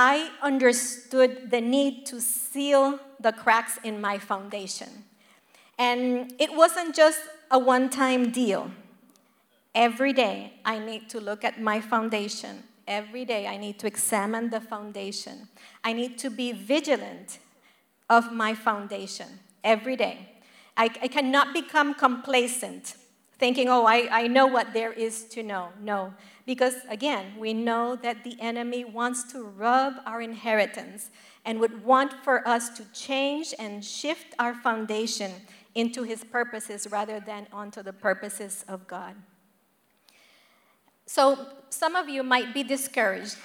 I 0.00 0.30
understood 0.42 1.50
the 1.50 1.60
need 1.60 2.06
to 2.06 2.20
seal 2.20 3.00
the 3.18 3.32
cracks 3.32 3.80
in 3.82 4.00
my 4.00 4.16
foundation. 4.16 4.88
And 5.76 6.32
it 6.38 6.54
wasn't 6.54 6.94
just 6.94 7.18
a 7.50 7.58
one 7.58 7.90
time 7.90 8.30
deal. 8.30 8.70
Every 9.74 10.12
day, 10.12 10.52
I 10.64 10.78
need 10.78 11.10
to 11.10 11.18
look 11.18 11.42
at 11.42 11.60
my 11.60 11.80
foundation. 11.80 12.62
Every 12.86 13.24
day, 13.24 13.48
I 13.48 13.56
need 13.56 13.80
to 13.80 13.88
examine 13.88 14.50
the 14.50 14.60
foundation. 14.60 15.48
I 15.82 15.94
need 15.94 16.16
to 16.18 16.30
be 16.30 16.52
vigilant 16.52 17.40
of 18.08 18.32
my 18.32 18.54
foundation 18.54 19.40
every 19.64 19.96
day. 19.96 20.28
I, 20.76 20.90
I 21.02 21.08
cannot 21.08 21.52
become 21.52 21.92
complacent, 21.92 22.94
thinking, 23.38 23.68
oh, 23.68 23.84
I, 23.86 24.08
I 24.10 24.26
know 24.26 24.46
what 24.46 24.72
there 24.72 24.92
is 24.92 25.24
to 25.24 25.42
know. 25.42 25.68
No, 25.80 26.12
because 26.46 26.74
again, 26.88 27.34
we 27.38 27.54
know 27.54 27.96
that 27.96 28.24
the 28.24 28.36
enemy 28.40 28.84
wants 28.84 29.30
to 29.32 29.42
rub 29.42 29.94
our 30.06 30.20
inheritance 30.20 31.10
and 31.44 31.60
would 31.60 31.84
want 31.84 32.12
for 32.24 32.46
us 32.46 32.68
to 32.70 32.84
change 32.92 33.54
and 33.58 33.84
shift 33.84 34.34
our 34.38 34.54
foundation 34.54 35.30
into 35.74 36.02
his 36.02 36.24
purposes 36.24 36.88
rather 36.90 37.20
than 37.20 37.46
onto 37.52 37.82
the 37.82 37.92
purposes 37.92 38.64
of 38.68 38.86
God. 38.88 39.14
So 41.06 41.46
some 41.70 41.96
of 41.96 42.08
you 42.08 42.22
might 42.22 42.52
be 42.52 42.62
discouraged 42.62 43.36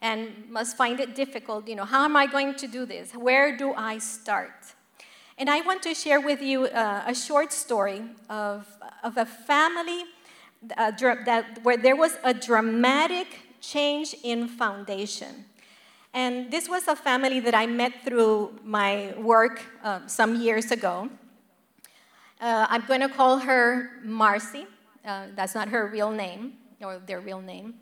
and 0.00 0.48
must 0.48 0.76
find 0.76 1.00
it 1.00 1.14
difficult. 1.14 1.68
You 1.68 1.76
know, 1.76 1.84
how 1.84 2.04
am 2.04 2.16
I 2.16 2.26
going 2.26 2.54
to 2.54 2.66
do 2.66 2.86
this? 2.86 3.12
Where 3.12 3.56
do 3.56 3.74
I 3.74 3.98
start? 3.98 4.52
And 5.40 5.48
I 5.48 5.62
want 5.62 5.82
to 5.84 5.94
share 5.94 6.20
with 6.20 6.42
you 6.42 6.66
uh, 6.66 7.04
a 7.06 7.14
short 7.14 7.50
story 7.50 8.02
of, 8.28 8.66
of 9.02 9.16
a 9.16 9.24
family 9.24 10.04
uh, 10.76 10.90
that, 11.24 11.60
where 11.62 11.78
there 11.78 11.96
was 11.96 12.18
a 12.22 12.34
dramatic 12.34 13.26
change 13.62 14.14
in 14.22 14.48
foundation. 14.48 15.46
And 16.12 16.50
this 16.50 16.68
was 16.68 16.86
a 16.88 16.94
family 16.94 17.40
that 17.40 17.54
I 17.54 17.64
met 17.64 18.04
through 18.04 18.54
my 18.62 19.14
work 19.16 19.62
uh, 19.82 20.00
some 20.06 20.38
years 20.38 20.70
ago. 20.72 21.08
Uh, 22.38 22.66
I'm 22.68 22.84
going 22.84 23.00
to 23.00 23.08
call 23.08 23.38
her 23.38 23.92
Marcy. 24.04 24.66
Uh, 25.06 25.28
that's 25.34 25.54
not 25.54 25.70
her 25.70 25.86
real 25.86 26.10
name 26.10 26.52
or 26.82 26.98
their 26.98 27.20
real 27.20 27.40
name. 27.40 27.76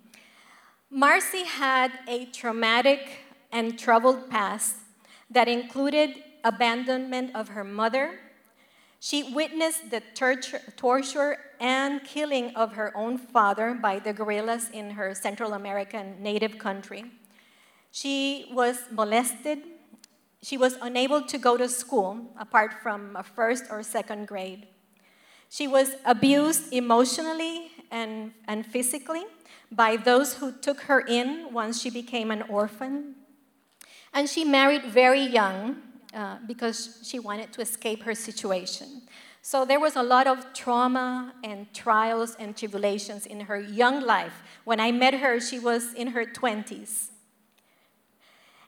Marcy 0.90 1.42
had 1.42 1.90
a 2.06 2.26
traumatic 2.26 3.24
and 3.50 3.76
troubled 3.76 4.30
past 4.30 4.76
that 5.28 5.48
included 5.48 6.22
abandonment 6.44 7.34
of 7.34 7.48
her 7.48 7.64
mother. 7.64 8.18
She 9.00 9.22
witnessed 9.22 9.90
the 9.90 10.02
torture, 10.76 11.38
and 11.60 12.04
killing 12.04 12.54
of 12.56 12.72
her 12.72 12.96
own 12.96 13.18
father 13.18 13.74
by 13.74 13.98
the 13.98 14.12
guerrillas 14.12 14.70
in 14.72 14.90
her 14.90 15.14
Central 15.14 15.54
American 15.54 16.22
native 16.22 16.58
country. 16.58 17.04
She 17.90 18.50
was 18.52 18.78
molested 18.90 19.60
she 20.42 20.56
was 20.56 20.76
unable 20.80 21.22
to 21.22 21.38
go 21.38 21.56
to 21.56 21.68
school 21.68 22.20
apart 22.38 22.74
from 22.82 23.16
a 23.16 23.22
first 23.22 23.64
or 23.70 23.82
second 23.82 24.28
grade. 24.28 24.68
She 25.50 25.66
was 25.66 25.96
abused 26.04 26.72
emotionally 26.72 27.70
and, 27.90 28.32
and 28.46 28.64
physically 28.64 29.24
by 29.72 29.96
those 29.96 30.34
who 30.34 30.52
took 30.52 30.82
her 30.82 31.00
in 31.00 31.52
once 31.52 31.80
she 31.80 31.90
became 31.90 32.30
an 32.30 32.42
orphan. 32.42 33.16
And 34.12 34.28
she 34.28 34.44
married 34.44 34.84
very 34.84 35.22
young 35.22 35.82
uh, 36.14 36.38
because 36.46 37.00
she 37.02 37.18
wanted 37.18 37.52
to 37.52 37.60
escape 37.60 38.02
her 38.02 38.14
situation. 38.14 39.02
So 39.42 39.64
there 39.64 39.80
was 39.80 39.96
a 39.96 40.02
lot 40.02 40.26
of 40.26 40.52
trauma 40.52 41.32
and 41.42 41.72
trials 41.72 42.36
and 42.38 42.56
tribulations 42.56 43.24
in 43.26 43.40
her 43.40 43.58
young 43.58 44.02
life. 44.02 44.42
When 44.64 44.80
I 44.80 44.92
met 44.92 45.14
her, 45.14 45.40
she 45.40 45.58
was 45.58 45.94
in 45.94 46.08
her 46.08 46.26
20s. 46.26 47.10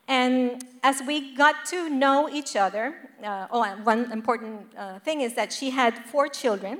And 0.07 0.63
as 0.83 1.01
we 1.05 1.35
got 1.35 1.65
to 1.67 1.89
know 1.89 2.29
each 2.29 2.55
other, 2.55 2.95
uh, 3.23 3.47
oh, 3.51 3.63
one 3.83 4.11
important 4.11 4.73
uh, 4.77 4.99
thing 4.99 5.21
is 5.21 5.35
that 5.35 5.53
she 5.53 5.69
had 5.69 5.97
four 6.05 6.27
children. 6.27 6.79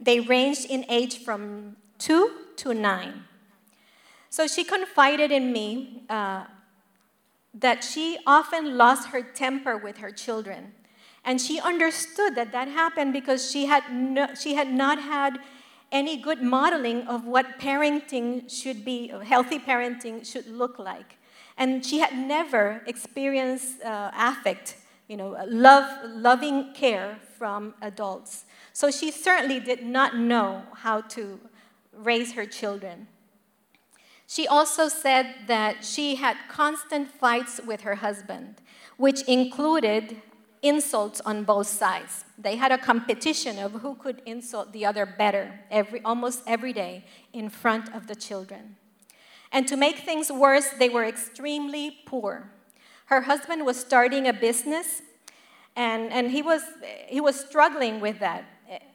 They 0.00 0.20
ranged 0.20 0.66
in 0.70 0.84
age 0.88 1.18
from 1.18 1.76
two 1.98 2.30
to 2.56 2.74
nine. 2.74 3.24
So 4.30 4.46
she 4.46 4.64
confided 4.64 5.30
in 5.30 5.52
me 5.52 6.04
uh, 6.08 6.44
that 7.54 7.84
she 7.84 8.18
often 8.26 8.76
lost 8.76 9.08
her 9.08 9.22
temper 9.22 9.76
with 9.76 9.98
her 9.98 10.10
children. 10.10 10.72
And 11.24 11.40
she 11.40 11.60
understood 11.60 12.34
that 12.34 12.52
that 12.52 12.68
happened 12.68 13.12
because 13.12 13.50
she 13.50 13.66
had, 13.66 13.84
no, 13.92 14.34
she 14.34 14.54
had 14.54 14.72
not 14.72 15.00
had 15.00 15.38
any 15.92 16.16
good 16.16 16.42
modeling 16.42 17.02
of 17.06 17.26
what 17.26 17.58
parenting 17.60 18.50
should 18.50 18.84
be, 18.84 19.08
healthy 19.24 19.58
parenting 19.58 20.26
should 20.26 20.46
look 20.46 20.78
like. 20.78 21.18
And 21.56 21.84
she 21.84 21.98
had 21.98 22.16
never 22.16 22.82
experienced 22.86 23.82
uh, 23.82 24.10
affect, 24.16 24.76
you 25.06 25.16
know, 25.18 25.36
love, 25.46 25.86
loving 26.08 26.72
care 26.72 27.18
from 27.38 27.74
adults. 27.82 28.46
So 28.72 28.90
she 28.90 29.10
certainly 29.10 29.60
did 29.60 29.84
not 29.84 30.16
know 30.16 30.62
how 30.74 31.02
to 31.02 31.38
raise 31.92 32.32
her 32.32 32.46
children. 32.46 33.06
She 34.32 34.48
also 34.48 34.88
said 34.88 35.34
that 35.46 35.84
she 35.84 36.14
had 36.14 36.38
constant 36.48 37.10
fights 37.10 37.60
with 37.66 37.82
her 37.82 37.96
husband, 37.96 38.62
which 38.96 39.20
included 39.24 40.22
insults 40.62 41.20
on 41.20 41.44
both 41.44 41.66
sides. 41.66 42.24
They 42.38 42.56
had 42.56 42.72
a 42.72 42.78
competition 42.78 43.58
of 43.58 43.72
who 43.82 43.94
could 43.94 44.22
insult 44.24 44.72
the 44.72 44.86
other 44.86 45.04
better 45.04 45.60
every, 45.70 46.00
almost 46.02 46.44
every 46.46 46.72
day 46.72 47.04
in 47.34 47.50
front 47.50 47.94
of 47.94 48.06
the 48.06 48.14
children. 48.14 48.76
And 49.52 49.68
to 49.68 49.76
make 49.76 49.98
things 49.98 50.32
worse, 50.32 50.70
they 50.78 50.88
were 50.88 51.04
extremely 51.04 51.98
poor. 52.06 52.50
Her 53.12 53.20
husband 53.20 53.66
was 53.66 53.78
starting 53.78 54.26
a 54.26 54.32
business, 54.32 55.02
and, 55.76 56.10
and 56.10 56.30
he, 56.30 56.40
was, 56.40 56.62
he 57.06 57.20
was 57.20 57.38
struggling 57.38 58.00
with 58.00 58.18
that. 58.20 58.46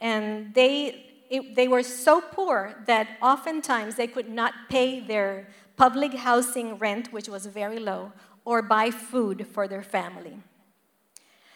And 0.01 0.55
they, 0.55 1.07
it, 1.30 1.55
they 1.55 1.67
were 1.67 1.84
so 1.84 2.21
poor 2.21 2.75
that 2.86 3.07
oftentimes 3.21 3.95
they 3.95 4.07
could 4.07 4.30
not 4.30 4.53
pay 4.69 4.99
their 4.99 5.47
public 5.75 6.13
housing 6.13 6.78
rent, 6.78 7.13
which 7.13 7.30
was 7.30 7.45
very 7.45 7.80
low, 7.80 8.11
or 8.45 8.61
buy 8.61 8.91
food 8.91 9.47
for 9.47 9.67
their 9.67 9.84
family. 9.84 10.38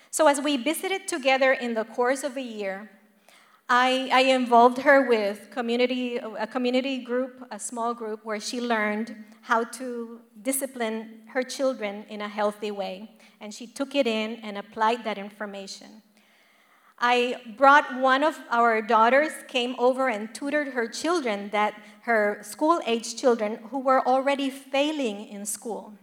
So, 0.10 0.28
as 0.28 0.42
we 0.42 0.58
visited 0.58 1.08
together 1.08 1.54
in 1.54 1.74
the 1.74 1.86
course 1.86 2.24
of 2.24 2.36
a 2.38 2.42
year, 2.42 2.90
I, 3.70 4.10
I, 4.12 4.22
involved 4.34 4.80
her 4.80 5.08
with 5.08 5.50
community, 5.52 6.18
a 6.18 6.46
community 6.46 6.98
group, 6.98 7.48
a 7.52 7.58
small 7.58 7.94
group, 7.94 8.26
where 8.26 8.42
she 8.42 8.60
learned 8.60 9.16
how 9.42 9.64
to 9.64 10.20
discipline 10.42 11.22
her 11.28 11.42
children 11.42 12.06
in 12.10 12.20
a 12.20 12.28
healthy 12.28 12.72
way. 12.72 13.12
And 13.40 13.54
she 13.54 13.66
took 13.66 13.96
it 13.96 14.06
in 14.06 14.36
and 14.44 14.58
applied 14.58 15.06
that 15.06 15.18
information. 15.18 16.02
I 17.04 17.42
brought 17.58 18.00
one 18.00 18.24
of 18.24 18.40
our 18.52 18.80
daughters, 18.80 19.32
came 19.48 19.76
over 19.80 20.08
and 20.08 20.34
tutored 20.36 20.70
her 20.70 20.88
children, 20.88 21.50
that 21.50 21.74
her 22.02 22.38
school 22.44 22.80
age 22.86 23.20
children 23.20 23.58
who 23.72 23.80
were 23.80 24.08
already 24.08 24.52
failing 24.52 25.28
in 25.28 25.48
school. 25.48 25.96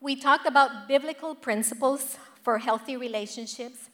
We 0.00 0.16
talked 0.16 0.46
about 0.46 0.86
biblical 0.86 1.34
principles 1.34 2.18
for 2.42 2.58
healthy 2.58 2.98
relationships, 2.98 3.88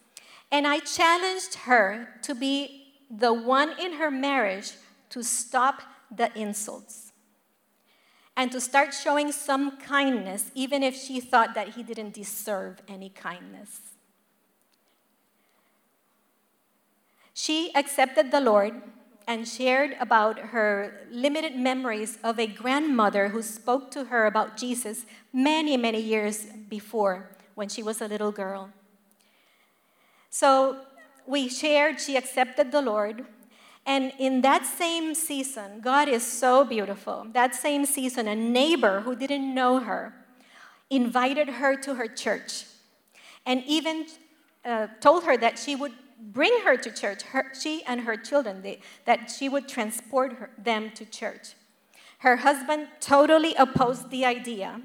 and 0.51 0.66
I 0.66 0.81
challenged 0.81 1.55
her 1.66 2.09
to 2.23 2.35
be 2.35 2.95
the 3.09 3.33
one 3.33 3.79
in 3.79 3.95
her 3.95 4.11
marriage 4.11 4.73
to 5.11 5.23
stop 5.23 5.83
the 6.11 6.37
insults 6.37 7.12
and 8.37 8.51
to 8.51 8.61
start 8.61 8.93
showing 8.93 9.31
some 9.31 9.77
kindness, 9.77 10.51
even 10.57 10.83
if 10.83 10.97
she 10.97 11.20
thought 11.20 11.55
that 11.55 11.68
he 11.68 11.85
didn't 11.85 12.12
deserve 12.12 12.83
any 12.89 13.09
kindness. 13.09 13.91
She 17.43 17.74
accepted 17.74 18.30
the 18.30 18.40
Lord 18.40 18.72
and 19.26 19.49
shared 19.49 19.97
about 19.99 20.38
her 20.55 21.09
limited 21.11 21.57
memories 21.57 22.16
of 22.22 22.38
a 22.38 22.47
grandmother 22.47 23.30
who 23.30 23.43
spoke 23.43 23.90
to 23.90 24.05
her 24.05 24.26
about 24.26 24.57
Jesus 24.57 25.07
many, 25.32 25.76
many 25.76 26.01
years 26.01 26.47
before 26.68 27.30
when 27.57 27.68
she 27.68 27.82
was 27.82 28.01
a 28.01 28.07
little 28.07 28.30
girl. 28.30 28.70
So 30.30 30.82
we 31.26 31.49
shared, 31.49 32.01
she 32.01 32.16
accepted 32.16 32.70
the 32.70 32.80
Lord. 32.80 33.24
And 33.84 34.12
in 34.20 34.43
that 34.43 34.64
same 34.64 35.12
season, 35.12 35.80
God 35.80 36.09
is 36.09 36.24
so 36.24 36.64
beautiful. 36.64 37.26
That 37.32 37.57
same 37.57 37.86
season, 37.86 38.28
a 38.28 38.36
neighbor 38.36 39.01
who 39.01 39.16
didn't 39.16 39.53
know 39.53 39.80
her 39.80 40.14
invited 40.90 41.49
her 41.49 41.74
to 41.78 41.97
her 41.97 42.07
church 42.07 42.66
and 43.45 43.64
even 43.66 44.07
uh, 44.64 44.86
told 45.01 45.24
her 45.24 45.36
that 45.36 45.59
she 45.59 45.74
would 45.74 45.93
bring 46.23 46.61
her 46.64 46.77
to 46.77 46.91
church, 46.91 47.23
her, 47.23 47.53
she 47.59 47.83
and 47.85 48.03
her 48.03 48.16
children, 48.16 48.62
they, 48.62 48.81
that 49.05 49.31
she 49.31 49.49
would 49.49 49.68
transport 49.68 50.35
her, 50.35 50.51
them 50.57 50.91
to 50.93 51.05
church. 51.05 51.55
Her 52.18 52.37
husband 52.37 52.89
totally 53.01 53.55
opposed 53.57 54.11
the 54.11 54.25
idea 54.25 54.81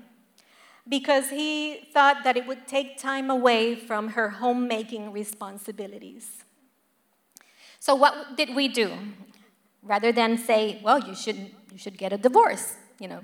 because 0.90 1.30
he 1.30 1.88
thought 1.94 2.24
that 2.24 2.36
it 2.38 2.48
would 2.48 2.68
take 2.68 2.98
time 2.98 3.30
away 3.30 3.76
from 3.76 4.10
her 4.10 4.30
homemaking 4.30 5.12
responsibilities. 5.12 6.44
So, 7.80 7.94
what 7.94 8.36
did 8.36 8.56
we 8.56 8.68
do? 8.68 8.98
Rather 9.84 10.12
than 10.12 10.38
say, 10.38 10.82
well, 10.84 11.00
you 11.00 11.14
should, 11.14 11.38
you 11.72 11.78
should 11.78 11.98
get 11.98 12.12
a 12.12 12.18
divorce, 12.18 12.76
you 13.00 13.08
know, 13.08 13.22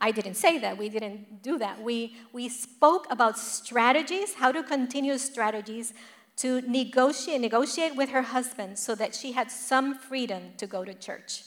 I 0.00 0.10
didn't 0.10 0.34
say 0.34 0.58
that. 0.58 0.76
We 0.76 0.88
didn't 0.88 1.42
do 1.42 1.58
that. 1.58 1.82
We, 1.82 2.16
we 2.32 2.48
spoke 2.48 3.06
about 3.10 3.38
strategies, 3.38 4.34
how 4.34 4.52
to 4.52 4.62
continue 4.62 5.16
strategies 5.18 5.94
to 6.36 6.60
negotiate, 6.62 7.40
negotiate 7.40 7.94
with 7.96 8.10
her 8.10 8.22
husband 8.22 8.78
so 8.78 8.94
that 8.94 9.14
she 9.14 9.32
had 9.32 9.50
some 9.50 9.94
freedom 9.94 10.52
to 10.56 10.66
go 10.66 10.84
to 10.84 10.94
church. 10.94 11.44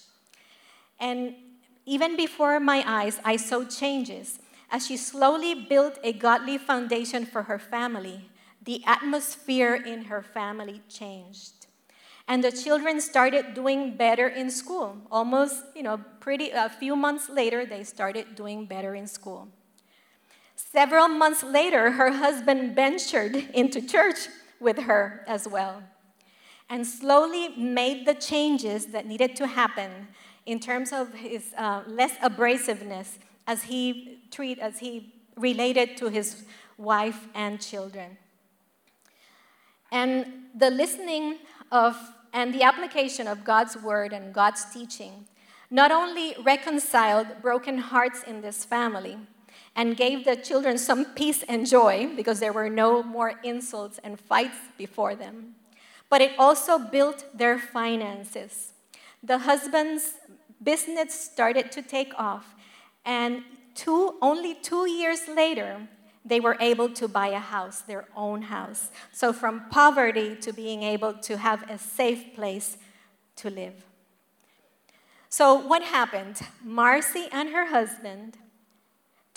And 0.99 1.35
even 1.85 2.15
before 2.15 2.59
my 2.59 2.83
eyes, 2.85 3.19
I 3.23 3.37
saw 3.37 3.63
changes. 3.63 4.39
As 4.69 4.87
she 4.87 4.97
slowly 4.97 5.53
built 5.53 5.97
a 6.03 6.11
godly 6.11 6.57
foundation 6.57 7.25
for 7.25 7.43
her 7.43 7.59
family, 7.59 8.29
the 8.61 8.83
atmosphere 8.85 9.75
in 9.75 10.05
her 10.05 10.21
family 10.21 10.81
changed. 10.89 11.67
And 12.27 12.43
the 12.43 12.51
children 12.51 12.99
started 12.99 13.53
doing 13.53 13.95
better 13.95 14.27
in 14.27 14.51
school. 14.51 14.97
Almost, 15.09 15.63
you 15.73 15.83
know, 15.83 16.01
pretty 16.19 16.49
a 16.49 16.69
few 16.69 16.97
months 16.97 17.29
later, 17.29 17.65
they 17.65 17.85
started 17.85 18.35
doing 18.35 18.65
better 18.65 18.93
in 18.95 19.07
school. 19.07 19.47
Several 20.57 21.07
months 21.07 21.43
later, 21.43 21.91
her 21.91 22.11
husband 22.11 22.75
ventured 22.75 23.35
into 23.53 23.81
church 23.81 24.27
with 24.59 24.79
her 24.79 25.23
as 25.27 25.47
well. 25.47 25.83
And 26.69 26.85
slowly 26.85 27.49
made 27.49 28.05
the 28.05 28.13
changes 28.13 28.87
that 28.87 29.05
needed 29.05 29.35
to 29.37 29.47
happen 29.47 30.07
in 30.45 30.59
terms 30.59 30.91
of 30.91 31.13
his 31.13 31.53
uh, 31.57 31.83
less 31.87 32.17
abrasiveness 32.17 33.19
as 33.45 33.63
he 33.63 34.19
treat 34.31 34.59
as 34.59 34.79
he 34.79 35.13
related 35.35 35.95
to 35.97 36.09
his 36.09 36.43
wife 36.77 37.27
and 37.33 37.61
children. 37.61 38.17
And 39.91 40.25
the 40.55 40.69
listening 40.69 41.37
of 41.71 41.95
and 42.33 42.53
the 42.53 42.63
application 42.63 43.27
of 43.27 43.43
God's 43.43 43.77
word 43.77 44.13
and 44.13 44.33
God's 44.33 44.65
teaching 44.65 45.27
not 45.69 45.91
only 45.91 46.35
reconciled 46.43 47.27
broken 47.41 47.77
hearts 47.77 48.23
in 48.23 48.41
this 48.41 48.63
family, 48.63 49.17
and 49.77 49.95
gave 49.95 50.25
the 50.25 50.35
children 50.35 50.75
some 50.75 51.05
peace 51.05 51.43
and 51.47 51.67
joy 51.67 52.09
because 52.15 52.39
there 52.39 52.51
were 52.51 52.69
no 52.69 53.03
more 53.03 53.33
insults 53.43 53.99
and 54.03 54.19
fights 54.19 54.57
before 54.75 55.15
them. 55.15 55.53
But 56.09 56.21
it 56.21 56.31
also 56.39 56.79
built 56.79 57.25
their 57.31 57.59
finances. 57.59 58.73
The 59.21 59.37
husband's 59.37 60.15
business 60.63 61.13
started 61.13 61.71
to 61.73 61.83
take 61.83 62.11
off, 62.17 62.55
and 63.05 63.43
two, 63.75 64.15
only 64.19 64.55
two 64.55 64.89
years 64.89 65.27
later, 65.27 65.87
they 66.25 66.39
were 66.39 66.57
able 66.59 66.89
to 66.89 67.07
buy 67.07 67.27
a 67.27 67.39
house, 67.39 67.81
their 67.81 68.05
own 68.15 68.41
house. 68.41 68.89
So, 69.11 69.31
from 69.31 69.69
poverty 69.69 70.35
to 70.37 70.51
being 70.51 70.83
able 70.83 71.13
to 71.13 71.37
have 71.37 71.69
a 71.69 71.77
safe 71.77 72.35
place 72.35 72.77
to 73.37 73.49
live. 73.49 73.85
So, 75.29 75.53
what 75.53 75.83
happened? 75.83 76.41
Marcy 76.63 77.27
and 77.31 77.49
her 77.49 77.67
husband 77.67 78.37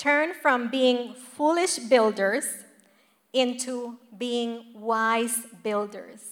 turn 0.01 0.32
from 0.32 0.70
being 0.70 1.12
foolish 1.12 1.78
builders 1.78 2.46
into 3.34 3.98
being 4.16 4.64
wise 4.74 5.42
builders. 5.62 6.22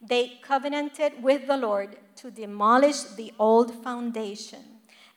They 0.00 0.38
covenanted 0.42 1.22
with 1.22 1.46
the 1.46 1.56
Lord 1.56 1.96
to 2.16 2.30
demolish 2.30 3.00
the 3.16 3.32
old 3.38 3.82
foundation 3.82 4.62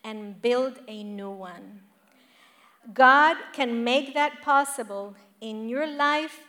and 0.06 0.42
build 0.42 0.80
a 0.88 1.04
new 1.04 1.30
one. 1.30 1.82
God 2.94 3.36
can 3.52 3.84
make 3.84 4.14
that 4.14 4.42
possible 4.42 5.16
in 5.42 5.68
your 5.68 5.86
life 5.86 6.40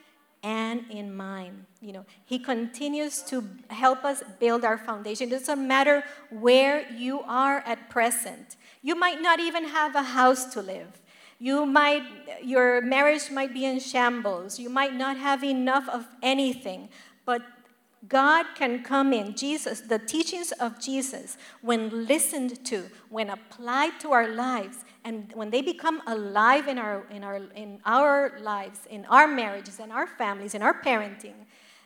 and 0.44 0.84
in 0.90 1.14
mine. 1.14 1.66
You 1.80 1.92
know, 1.92 2.06
He 2.24 2.38
continues 2.38 3.20
to 3.22 3.44
help 3.68 4.04
us 4.04 4.22
build 4.38 4.64
our 4.64 4.78
foundation. 4.78 5.26
It 5.28 5.32
doesn't 5.32 5.66
matter 5.66 6.04
where 6.30 6.88
you 6.92 7.20
are 7.22 7.58
at 7.66 7.90
present. 7.90 8.56
You 8.80 8.94
might 8.94 9.20
not 9.20 9.40
even 9.40 9.64
have 9.64 9.94
a 9.94 10.02
house 10.02 10.46
to 10.54 10.62
live. 10.62 11.01
You 11.42 11.66
might, 11.66 12.04
your 12.44 12.80
marriage 12.82 13.28
might 13.32 13.52
be 13.52 13.64
in 13.64 13.80
shambles. 13.80 14.60
You 14.60 14.70
might 14.70 14.94
not 14.94 15.16
have 15.16 15.42
enough 15.42 15.88
of 15.88 16.06
anything. 16.22 16.88
But 17.24 17.42
God 18.08 18.46
can 18.54 18.84
come 18.84 19.12
in. 19.12 19.34
Jesus, 19.34 19.80
the 19.80 19.98
teachings 19.98 20.52
of 20.52 20.78
Jesus, 20.78 21.36
when 21.60 22.06
listened 22.06 22.64
to, 22.66 22.84
when 23.08 23.28
applied 23.28 23.98
to 24.02 24.12
our 24.12 24.28
lives, 24.28 24.84
and 25.02 25.32
when 25.34 25.50
they 25.50 25.62
become 25.62 26.00
alive 26.06 26.68
in 26.68 26.78
our, 26.78 27.04
in 27.10 27.24
our, 27.24 27.40
in 27.56 27.80
our 27.84 28.38
lives, 28.40 28.86
in 28.88 29.04
our 29.06 29.26
marriages, 29.26 29.80
in 29.80 29.90
our 29.90 30.06
families, 30.06 30.54
in 30.54 30.62
our 30.62 30.80
parenting, 30.80 31.34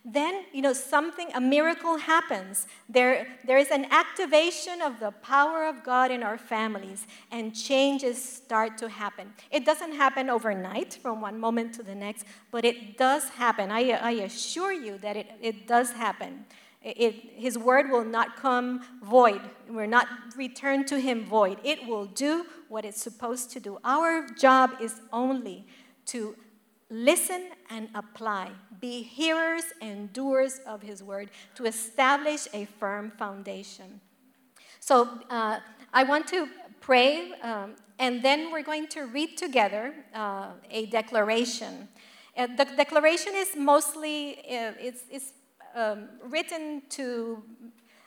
then 0.08 0.44
you 0.52 0.62
know 0.62 0.72
something 0.72 1.28
a 1.34 1.40
miracle 1.40 1.96
happens. 1.96 2.68
There 2.88 3.26
there 3.44 3.58
is 3.58 3.70
an 3.72 3.86
activation 3.90 4.80
of 4.80 5.00
the 5.00 5.10
power 5.10 5.64
of 5.64 5.82
god 5.82 6.12
in 6.12 6.22
our 6.22 6.38
families 6.38 7.08
and 7.32 7.52
changes 7.52 8.22
start 8.22 8.78
to 8.78 8.88
happen. 8.88 9.32
It 9.50 9.66
doesn't 9.66 9.92
happen 9.92 10.30
overnight 10.30 10.94
from 10.94 11.20
one 11.20 11.40
moment 11.40 11.74
to 11.74 11.82
the 11.82 11.94
next 11.94 12.24
but 12.52 12.64
it 12.64 12.96
does 12.96 13.30
happen. 13.30 13.72
I, 13.72 13.90
I 13.90 14.12
assure 14.12 14.72
you 14.72 14.96
that 14.98 15.16
it, 15.16 15.30
it 15.42 15.66
does 15.66 15.90
happen. 15.90 16.44
It, 16.82 17.14
his 17.34 17.58
word 17.58 17.90
will 17.90 18.04
not 18.04 18.36
come 18.36 18.82
void. 19.02 19.40
We're 19.68 19.86
not 19.86 20.06
returned 20.36 20.86
to 20.86 21.00
him 21.00 21.24
void. 21.24 21.58
It 21.64 21.88
will 21.88 22.06
do 22.06 22.46
what 22.68 22.84
it's 22.84 23.02
supposed 23.02 23.50
to 23.52 23.60
do. 23.60 23.78
Our 23.82 24.28
job 24.28 24.70
is 24.80 25.00
only 25.12 25.66
to 26.06 26.36
listen 26.90 27.50
and 27.70 27.88
apply. 27.94 28.50
Be 28.80 29.02
hearers 29.02 29.64
and 29.80 30.12
doers 30.12 30.60
of 30.66 30.82
his 30.82 31.02
word 31.02 31.30
to 31.56 31.64
establish 31.64 32.46
a 32.52 32.66
firm 32.78 33.12
foundation. 33.18 34.00
So 34.80 35.08
uh, 35.30 35.60
I 35.92 36.04
want 36.04 36.28
to 36.28 36.48
pray, 36.80 37.32
um, 37.42 37.74
and 37.98 38.22
then 38.22 38.52
we're 38.52 38.62
going 38.62 38.86
to 38.88 39.06
read 39.06 39.36
together 39.36 39.94
uh, 40.14 40.50
a 40.70 40.86
declaration. 40.86 41.88
Uh, 42.36 42.46
the 42.46 42.64
declaration 42.64 43.32
is 43.34 43.56
mostly 43.56 44.38
uh, 44.38 44.72
it's, 44.78 45.02
it's 45.10 45.32
um, 45.74 46.08
written 46.28 46.82
to 46.90 47.42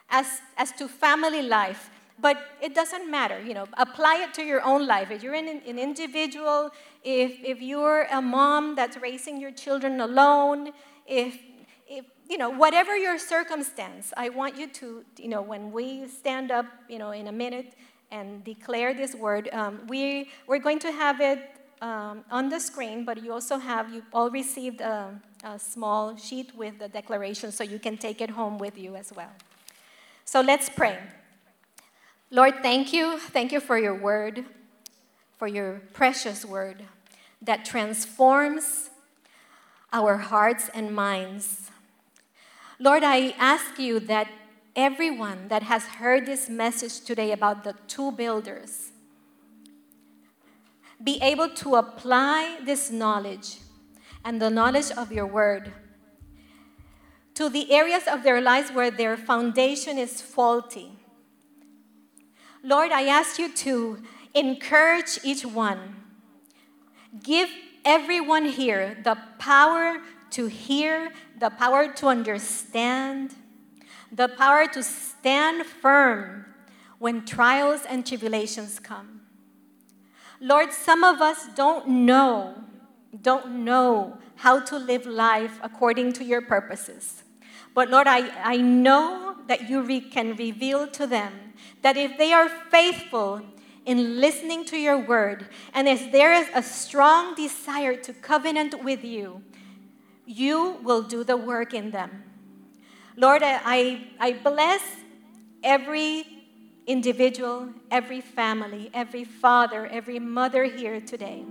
as, 0.08 0.40
as 0.56 0.72
to 0.72 0.88
family 0.88 1.42
life 1.42 1.90
but 2.20 2.36
it 2.60 2.74
doesn't 2.74 3.10
matter. 3.10 3.40
You 3.40 3.54
know, 3.54 3.66
apply 3.74 4.24
it 4.26 4.34
to 4.34 4.42
your 4.42 4.62
own 4.62 4.86
life. 4.86 5.10
If 5.10 5.22
you're 5.22 5.34
an, 5.34 5.48
an 5.66 5.78
individual, 5.78 6.70
if, 7.02 7.32
if 7.42 7.60
you're 7.62 8.06
a 8.10 8.20
mom 8.20 8.74
that's 8.74 8.96
raising 8.96 9.40
your 9.40 9.50
children 9.52 10.00
alone, 10.00 10.72
if, 11.06 11.38
if, 11.88 12.04
you 12.28 12.38
know, 12.38 12.50
whatever 12.50 12.96
your 12.96 13.18
circumstance, 13.18 14.12
I 14.16 14.28
want 14.28 14.56
you 14.56 14.68
to, 14.68 15.04
you 15.18 15.28
know, 15.28 15.42
when 15.42 15.72
we 15.72 16.06
stand 16.08 16.50
up, 16.50 16.66
you 16.88 16.98
know, 16.98 17.10
in 17.10 17.28
a 17.28 17.32
minute 17.32 17.74
and 18.10 18.44
declare 18.44 18.92
this 18.94 19.14
word, 19.14 19.48
um, 19.52 19.80
we, 19.88 20.30
we're 20.46 20.58
going 20.58 20.78
to 20.80 20.92
have 20.92 21.20
it 21.20 21.38
um, 21.80 22.24
on 22.30 22.48
the 22.48 22.60
screen, 22.60 23.04
but 23.04 23.22
you 23.22 23.32
also 23.32 23.58
have, 23.58 23.92
you 23.92 24.02
all 24.12 24.30
received 24.30 24.80
a, 24.80 25.18
a 25.44 25.58
small 25.58 26.16
sheet 26.16 26.54
with 26.54 26.78
the 26.78 26.88
declaration 26.88 27.50
so 27.50 27.64
you 27.64 27.78
can 27.78 27.96
take 27.96 28.20
it 28.20 28.30
home 28.30 28.58
with 28.58 28.76
you 28.76 28.96
as 28.96 29.12
well. 29.14 29.30
So 30.24 30.40
let's 30.40 30.68
pray. 30.68 30.98
Lord, 32.32 32.62
thank 32.62 32.92
you. 32.92 33.18
Thank 33.18 33.50
you 33.50 33.58
for 33.58 33.76
your 33.76 33.94
word, 33.94 34.44
for 35.36 35.48
your 35.48 35.80
precious 35.92 36.44
word 36.44 36.84
that 37.42 37.64
transforms 37.64 38.90
our 39.92 40.16
hearts 40.16 40.70
and 40.72 40.94
minds. 40.94 41.70
Lord, 42.78 43.02
I 43.02 43.34
ask 43.36 43.80
you 43.80 43.98
that 44.00 44.28
everyone 44.76 45.48
that 45.48 45.64
has 45.64 45.82
heard 45.84 46.24
this 46.24 46.48
message 46.48 47.00
today 47.00 47.32
about 47.32 47.64
the 47.64 47.74
two 47.88 48.12
builders 48.12 48.92
be 51.02 51.18
able 51.20 51.48
to 51.48 51.74
apply 51.74 52.60
this 52.64 52.92
knowledge 52.92 53.56
and 54.24 54.40
the 54.40 54.50
knowledge 54.50 54.92
of 54.92 55.10
your 55.10 55.26
word 55.26 55.72
to 57.34 57.48
the 57.48 57.72
areas 57.72 58.04
of 58.06 58.22
their 58.22 58.40
lives 58.40 58.70
where 58.70 58.90
their 58.90 59.16
foundation 59.16 59.98
is 59.98 60.20
faulty 60.20 60.99
Lord, 62.62 62.92
I 62.92 63.04
ask 63.06 63.38
you 63.38 63.52
to 63.54 64.02
encourage 64.34 65.18
each 65.24 65.44
one. 65.44 65.96
Give 67.22 67.48
everyone 67.84 68.44
here 68.44 68.98
the 69.02 69.16
power 69.38 70.00
to 70.30 70.46
hear, 70.46 71.12
the 71.38 71.50
power 71.50 71.92
to 71.94 72.06
understand, 72.06 73.34
the 74.12 74.28
power 74.28 74.66
to 74.68 74.82
stand 74.82 75.66
firm 75.66 76.46
when 76.98 77.24
trials 77.24 77.82
and 77.88 78.06
tribulations 78.06 78.78
come. 78.78 79.22
Lord, 80.40 80.72
some 80.72 81.02
of 81.02 81.20
us 81.20 81.48
don't 81.54 81.88
know, 81.88 82.54
don't 83.22 83.64
know 83.64 84.18
how 84.36 84.60
to 84.60 84.78
live 84.78 85.06
life 85.06 85.58
according 85.62 86.12
to 86.14 86.24
your 86.24 86.40
purposes. 86.40 87.24
But 87.74 87.90
Lord, 87.90 88.06
I, 88.06 88.28
I 88.42 88.56
know 88.56 89.36
that 89.46 89.68
you 89.68 89.82
re- 89.82 90.00
can 90.00 90.36
reveal 90.36 90.86
to 90.88 91.06
them 91.06 91.49
that 91.82 91.96
if 91.96 92.16
they 92.18 92.32
are 92.32 92.48
faithful 92.48 93.42
in 93.86 94.20
listening 94.20 94.64
to 94.66 94.76
your 94.76 94.98
word, 94.98 95.48
and 95.72 95.88
if 95.88 96.12
there 96.12 96.34
is 96.34 96.48
a 96.54 96.62
strong 96.62 97.34
desire 97.34 97.96
to 97.96 98.12
covenant 98.12 98.84
with 98.84 99.04
you, 99.04 99.42
you 100.26 100.78
will 100.82 101.02
do 101.02 101.24
the 101.24 101.36
work 101.36 101.74
in 101.74 101.90
them. 101.90 102.24
Lord, 103.16 103.42
I, 103.42 104.06
I 104.18 104.32
bless 104.32 104.82
every 105.62 106.24
individual, 106.86 107.68
every 107.90 108.20
family, 108.20 108.90
every 108.94 109.24
father, 109.24 109.86
every 109.86 110.18
mother 110.18 110.64
here 110.64 111.00
today. 111.00 111.44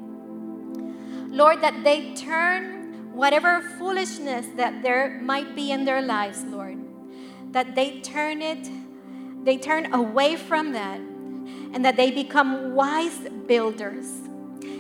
Lord, 1.28 1.62
that 1.62 1.84
they 1.84 2.14
turn 2.16 3.14
whatever 3.14 3.62
foolishness 3.78 4.48
that 4.56 4.82
there 4.82 5.20
might 5.22 5.56
be 5.56 5.72
in 5.72 5.86
their 5.86 6.02
lives, 6.02 6.44
Lord, 6.44 6.78
that 7.52 7.76
they 7.76 8.02
turn 8.02 8.42
it 8.42 8.70
they 9.44 9.58
turn 9.58 9.94
away 9.94 10.36
from 10.36 10.74
that 10.74 11.00
and 11.74 11.86
that 11.86 11.96
they 11.96 12.12
become 12.12 12.74
wise 12.74 13.20
builders. 13.48 14.06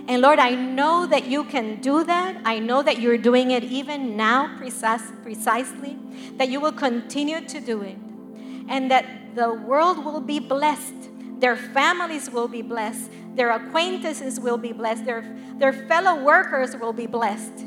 And 0.07 0.21
Lord, 0.23 0.39
I 0.39 0.55
know 0.55 1.05
that 1.05 1.27
you 1.27 1.43
can 1.43 1.79
do 1.81 2.03
that. 2.03 2.41
I 2.43 2.57
know 2.57 2.81
that 2.81 2.99
you're 2.99 3.17
doing 3.17 3.51
it 3.51 3.63
even 3.63 4.17
now, 4.17 4.57
precise, 4.57 5.03
precisely, 5.21 5.97
that 6.37 6.49
you 6.49 6.59
will 6.59 6.71
continue 6.71 7.41
to 7.45 7.59
do 7.59 7.83
it, 7.83 7.97
and 8.67 8.89
that 8.89 9.35
the 9.35 9.53
world 9.53 10.03
will 10.03 10.19
be 10.19 10.39
blessed. 10.39 10.95
Their 11.39 11.55
families 11.55 12.29
will 12.29 12.47
be 12.47 12.63
blessed. 12.63 13.11
Their 13.35 13.51
acquaintances 13.51 14.39
will 14.39 14.57
be 14.57 14.73
blessed. 14.73 15.05
Their, 15.05 15.37
their 15.57 15.73
fellow 15.73 16.23
workers 16.23 16.75
will 16.75 16.91
be 16.91 17.05
blessed. 17.05 17.65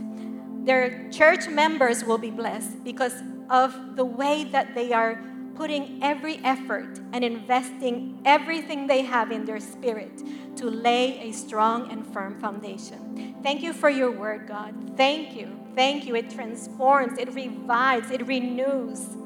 Their 0.65 1.09
church 1.11 1.49
members 1.49 2.05
will 2.05 2.19
be 2.19 2.31
blessed 2.31 2.83
because 2.83 3.15
of 3.51 3.97
the 3.97 4.05
way 4.05 4.45
that 4.45 4.75
they 4.75 4.93
are 4.93 5.23
putting 5.55 6.03
every 6.03 6.39
effort 6.45 6.99
and 7.13 7.25
investing 7.25 8.21
everything 8.25 8.87
they 8.87 9.03
have 9.03 9.31
in 9.31 9.45
their 9.45 9.61
spirit 9.61 10.23
to 10.57 10.67
lay 10.67 11.21
a 11.21 11.33
strong 11.33 11.91
and 11.91 12.07
firm 12.07 12.39
foundation. 12.41 13.37
Thank 13.43 13.63
you 13.63 13.73
for 13.73 13.91
your 13.91 14.11
word, 14.11 14.47
God. 14.47 14.97
Thank 14.97 15.37
you. 15.37 15.59
Thank 15.75 16.07
you. 16.07 16.15
It 16.15 16.31
transforms, 16.31 17.19
it 17.19 17.35
revives, 17.35 18.11
it 18.11 18.27
renews. 18.27 19.17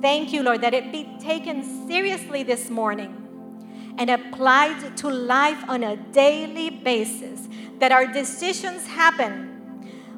Thank 0.00 0.32
you, 0.32 0.42
Lord, 0.42 0.60
that 0.60 0.74
it 0.74 0.92
be 0.92 1.08
taken 1.20 1.86
seriously 1.86 2.42
this 2.42 2.68
morning 2.68 3.20
and 3.96 4.10
applied 4.10 4.96
to 4.98 5.08
life 5.08 5.62
on 5.68 5.82
a 5.82 5.96
daily 5.96 6.70
basis. 6.70 7.48
That 7.78 7.92
our 7.92 8.06
decisions 8.06 8.86
happen 8.86 9.48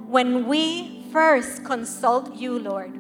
when 0.09 0.47
we 0.47 1.05
first 1.13 1.65
consult 1.65 2.35
you, 2.35 2.59
Lord. 2.59 2.93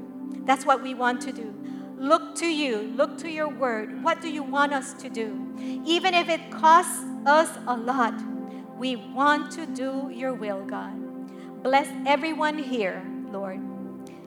That's 0.46 0.64
what 0.64 0.82
we 0.82 0.94
want 0.94 1.20
to 1.22 1.32
do 1.32 1.55
look 1.96 2.34
to 2.36 2.46
you, 2.46 2.92
look 2.96 3.18
to 3.18 3.30
your 3.30 3.48
word. 3.48 4.02
What 4.02 4.20
do 4.20 4.28
you 4.28 4.42
want 4.42 4.72
us 4.72 4.92
to 4.94 5.08
do? 5.08 5.54
Even 5.84 6.14
if 6.14 6.28
it 6.28 6.50
costs 6.50 7.04
us 7.26 7.50
a 7.66 7.76
lot, 7.76 8.14
we 8.76 8.96
want 8.96 9.50
to 9.52 9.66
do 9.66 10.10
your 10.12 10.34
will, 10.34 10.64
God. 10.64 11.62
Bless 11.62 11.88
everyone 12.06 12.58
here, 12.58 13.02
Lord. 13.30 13.60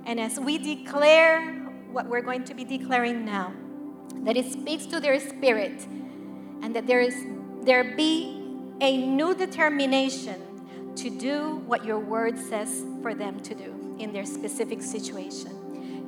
And 0.06 0.20
as 0.20 0.40
we 0.40 0.58
declare 0.58 1.54
what 1.92 2.08
we're 2.08 2.22
going 2.22 2.44
to 2.46 2.54
be 2.54 2.64
declaring 2.64 3.26
now, 3.26 3.54
that 4.24 4.36
it 4.36 4.52
speaks 4.52 4.86
to 4.88 5.00
their 5.00 5.20
spirit 5.20 5.86
and 6.62 6.76
that 6.76 6.88
there 6.88 7.00
is 7.00 7.16
there 7.64 7.96
be 7.96 8.36
a 8.82 8.98
new 8.98 9.36
determination 9.36 10.42
to 10.96 11.10
do 11.10 11.58
what 11.68 11.86
your 11.86 12.00
word 12.00 12.38
says 12.38 12.84
for 13.02 13.14
them 13.14 13.40
to 13.42 13.54
do 13.54 13.96
in 14.00 14.12
their 14.14 14.26
specific 14.26 14.82
situation. 14.82 15.59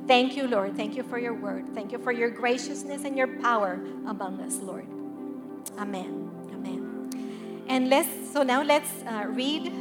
Thank 0.06 0.36
you, 0.36 0.48
Lord. 0.48 0.76
Thank 0.76 0.96
you 0.96 1.02
for 1.02 1.18
your 1.18 1.34
word. 1.34 1.74
Thank 1.74 1.92
you 1.92 1.98
for 1.98 2.12
your 2.12 2.28
graciousness 2.28 3.04
and 3.04 3.16
your 3.16 3.28
power 3.40 3.80
among 4.06 4.40
us, 4.40 4.58
Lord. 4.58 4.86
Amen. 5.78 6.30
Amen. 6.52 7.64
And 7.68 7.88
let's, 7.88 8.08
so 8.32 8.42
now 8.42 8.62
let's 8.62 8.90
uh, 9.06 9.26
read 9.28 9.72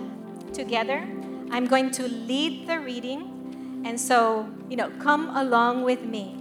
together. 0.53 1.07
I'm 1.49 1.65
going 1.65 1.91
to 1.91 2.07
lead 2.07 2.67
the 2.67 2.79
reading. 2.79 3.81
And 3.83 3.99
so, 3.99 4.47
you 4.69 4.77
know, 4.77 4.91
come 4.99 5.35
along 5.35 5.83
with 5.83 6.03
me. 6.03 6.35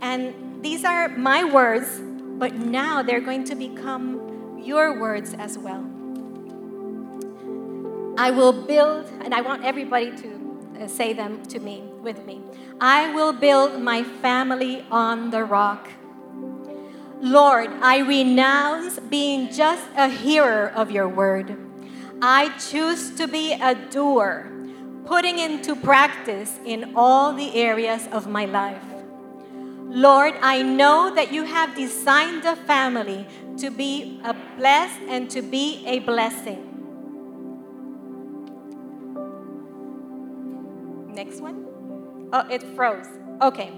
And 0.00 0.62
these 0.62 0.84
are 0.84 1.08
my 1.08 1.44
words, 1.44 2.00
but 2.38 2.54
now 2.54 3.02
they're 3.02 3.20
going 3.20 3.44
to 3.44 3.54
become 3.54 4.60
your 4.62 5.00
words 5.00 5.34
as 5.34 5.58
well. 5.58 5.84
I 8.16 8.30
will 8.30 8.52
build, 8.52 9.06
and 9.24 9.34
I 9.34 9.40
want 9.40 9.64
everybody 9.64 10.14
to 10.16 10.33
Uh, 10.80 10.88
say 10.88 11.12
them 11.12 11.42
to 11.46 11.60
me 11.60 11.82
with 12.02 12.26
me. 12.26 12.40
I 12.80 13.14
will 13.14 13.32
build 13.32 13.80
my 13.80 14.02
family 14.02 14.84
on 14.90 15.30
the 15.30 15.44
rock. 15.44 15.88
Lord, 17.20 17.70
I 17.80 17.98
renounce 18.00 18.98
being 18.98 19.52
just 19.52 19.86
a 19.96 20.08
hearer 20.08 20.72
of 20.74 20.90
your 20.90 21.08
word. 21.08 21.56
I 22.20 22.50
choose 22.58 23.14
to 23.16 23.28
be 23.28 23.52
a 23.52 23.74
doer, 23.74 24.50
putting 25.06 25.38
into 25.38 25.76
practice 25.76 26.58
in 26.64 26.92
all 26.96 27.32
the 27.32 27.54
areas 27.54 28.08
of 28.10 28.26
my 28.26 28.44
life. 28.44 28.82
Lord, 29.94 30.34
I 30.42 30.62
know 30.62 31.14
that 31.14 31.32
you 31.32 31.44
have 31.44 31.76
designed 31.76 32.44
a 32.44 32.56
family 32.56 33.26
to 33.58 33.70
be 33.70 34.20
a 34.24 34.34
blessed 34.56 35.00
and 35.08 35.30
to 35.30 35.40
be 35.40 35.84
a 35.86 36.00
blessing. 36.00 36.63
Next 41.14 41.40
one. 41.40 41.66
Oh, 42.32 42.46
it 42.50 42.62
froze. 42.74 43.06
Okay. 43.40 43.70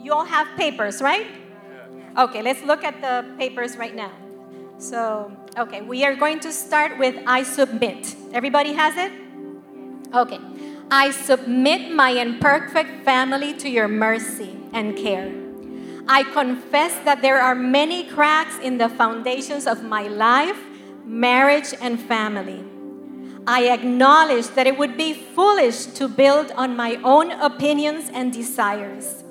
You 0.00 0.12
all 0.12 0.24
have 0.24 0.46
papers, 0.56 1.02
right? 1.02 1.26
Yeah. 1.26 2.24
Okay, 2.24 2.42
let's 2.42 2.62
look 2.62 2.84
at 2.84 3.00
the 3.00 3.26
papers 3.36 3.76
right 3.76 3.94
now. 3.94 4.12
So, 4.78 5.32
okay, 5.58 5.82
we 5.82 6.04
are 6.04 6.14
going 6.14 6.38
to 6.40 6.52
start 6.52 6.96
with 6.98 7.16
I 7.26 7.42
submit. 7.42 8.14
Everybody 8.32 8.72
has 8.74 8.96
it? 8.96 9.12
Okay. 10.14 10.38
I 10.90 11.10
submit 11.10 11.92
my 11.92 12.10
imperfect 12.10 13.04
family 13.04 13.52
to 13.54 13.68
your 13.68 13.88
mercy 13.88 14.56
and 14.72 14.96
care. 14.96 15.32
I 16.06 16.22
confess 16.22 16.94
that 17.04 17.20
there 17.20 17.40
are 17.40 17.54
many 17.54 18.04
cracks 18.04 18.58
in 18.60 18.78
the 18.78 18.88
foundations 18.88 19.66
of 19.66 19.82
my 19.82 20.06
life, 20.06 20.58
marriage, 21.04 21.74
and 21.80 22.00
family. 22.00 22.64
I 23.50 23.68
acknowledge 23.68 24.48
that 24.48 24.66
it 24.66 24.76
would 24.76 24.98
be 24.98 25.14
foolish 25.14 25.86
to 25.96 26.06
build 26.06 26.50
on 26.50 26.76
my 26.76 26.96
own 27.02 27.32
opinions 27.32 28.10
and 28.12 28.30
desires. 28.30 29.24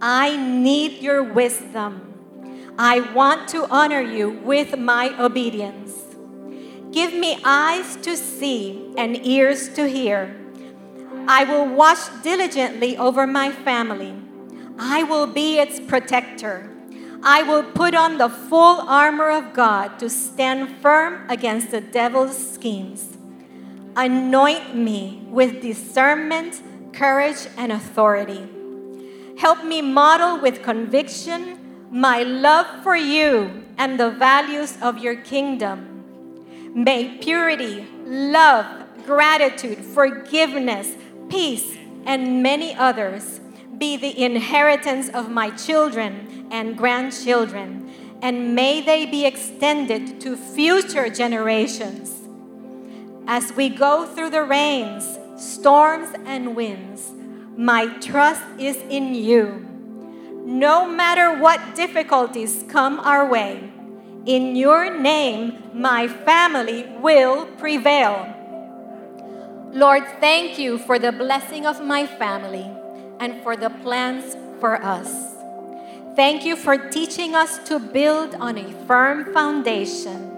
I 0.00 0.34
need 0.38 1.02
your 1.02 1.22
wisdom. 1.22 2.72
I 2.78 3.00
want 3.12 3.48
to 3.48 3.68
honor 3.70 4.00
you 4.00 4.30
with 4.30 4.78
my 4.78 5.14
obedience. 5.22 5.92
Give 6.90 7.12
me 7.12 7.38
eyes 7.44 7.96
to 7.96 8.16
see 8.16 8.94
and 8.96 9.26
ears 9.26 9.68
to 9.74 9.86
hear. 9.86 10.34
I 11.28 11.44
will 11.44 11.66
watch 11.66 11.98
diligently 12.22 12.96
over 12.96 13.26
my 13.26 13.52
family. 13.52 14.14
I 14.78 15.02
will 15.02 15.26
be 15.26 15.58
its 15.58 15.78
protector. 15.80 16.74
I 17.22 17.42
will 17.42 17.62
put 17.62 17.94
on 17.94 18.16
the 18.16 18.30
full 18.30 18.80
armor 18.88 19.28
of 19.28 19.52
God 19.52 19.98
to 19.98 20.08
stand 20.08 20.78
firm 20.80 21.28
against 21.28 21.72
the 21.72 21.82
devil's 21.82 22.54
schemes. 22.54 23.18
Anoint 23.96 24.74
me 24.76 25.22
with 25.28 25.60
discernment, 25.60 26.62
courage, 26.92 27.46
and 27.56 27.72
authority. 27.72 28.48
Help 29.38 29.64
me 29.64 29.82
model 29.82 30.40
with 30.40 30.62
conviction 30.62 31.58
my 31.90 32.22
love 32.22 32.84
for 32.84 32.94
you 32.94 33.64
and 33.76 33.98
the 33.98 34.10
values 34.10 34.78
of 34.80 34.98
your 34.98 35.16
kingdom. 35.16 36.04
May 36.72 37.18
purity, 37.18 37.84
love, 38.04 38.66
gratitude, 39.04 39.78
forgiveness, 39.78 40.94
peace, 41.28 41.76
and 42.06 42.42
many 42.42 42.74
others 42.76 43.40
be 43.76 43.96
the 43.96 44.22
inheritance 44.22 45.08
of 45.08 45.30
my 45.30 45.50
children 45.50 46.46
and 46.52 46.76
grandchildren, 46.78 47.90
and 48.22 48.54
may 48.54 48.80
they 48.80 49.06
be 49.06 49.26
extended 49.26 50.20
to 50.20 50.36
future 50.36 51.08
generations. 51.08 52.19
As 53.26 53.52
we 53.52 53.68
go 53.68 54.06
through 54.06 54.30
the 54.30 54.42
rains, 54.42 55.18
storms, 55.36 56.08
and 56.24 56.56
winds, 56.56 57.12
my 57.56 57.86
trust 57.98 58.42
is 58.58 58.76
in 58.88 59.14
you 59.14 59.66
no 60.44 60.88
matter 60.88 61.40
what 61.40 61.76
difficulties 61.76 62.64
come 62.68 62.98
our 63.00 63.28
way, 63.28 63.70
in 64.26 64.56
your 64.56 64.98
name, 64.98 65.62
my 65.72 66.08
family 66.08 66.86
will 67.00 67.46
prevail. 67.58 68.26
Lord, 69.72 70.02
thank 70.18 70.58
you 70.58 70.78
for 70.78 70.98
the 70.98 71.12
blessing 71.12 71.66
of 71.66 71.84
my 71.84 72.06
family 72.06 72.68
and 73.20 73.42
for 73.42 73.56
the 73.56 73.70
plans 73.70 74.36
for 74.58 74.82
us. 74.82 75.36
Thank 76.16 76.44
you 76.44 76.56
for 76.56 76.76
teaching 76.90 77.34
us 77.34 77.58
to 77.68 77.78
build 77.78 78.34
on 78.34 78.58
a 78.58 78.72
firm 78.86 79.32
foundation. 79.32 80.29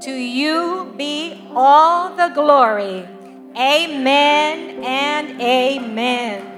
To 0.00 0.12
you 0.12 0.94
be 0.96 1.46
all 1.54 2.16
the 2.16 2.28
glory. 2.28 3.06
Amen 3.54 4.82
and 4.82 5.38
amen. 5.42 6.49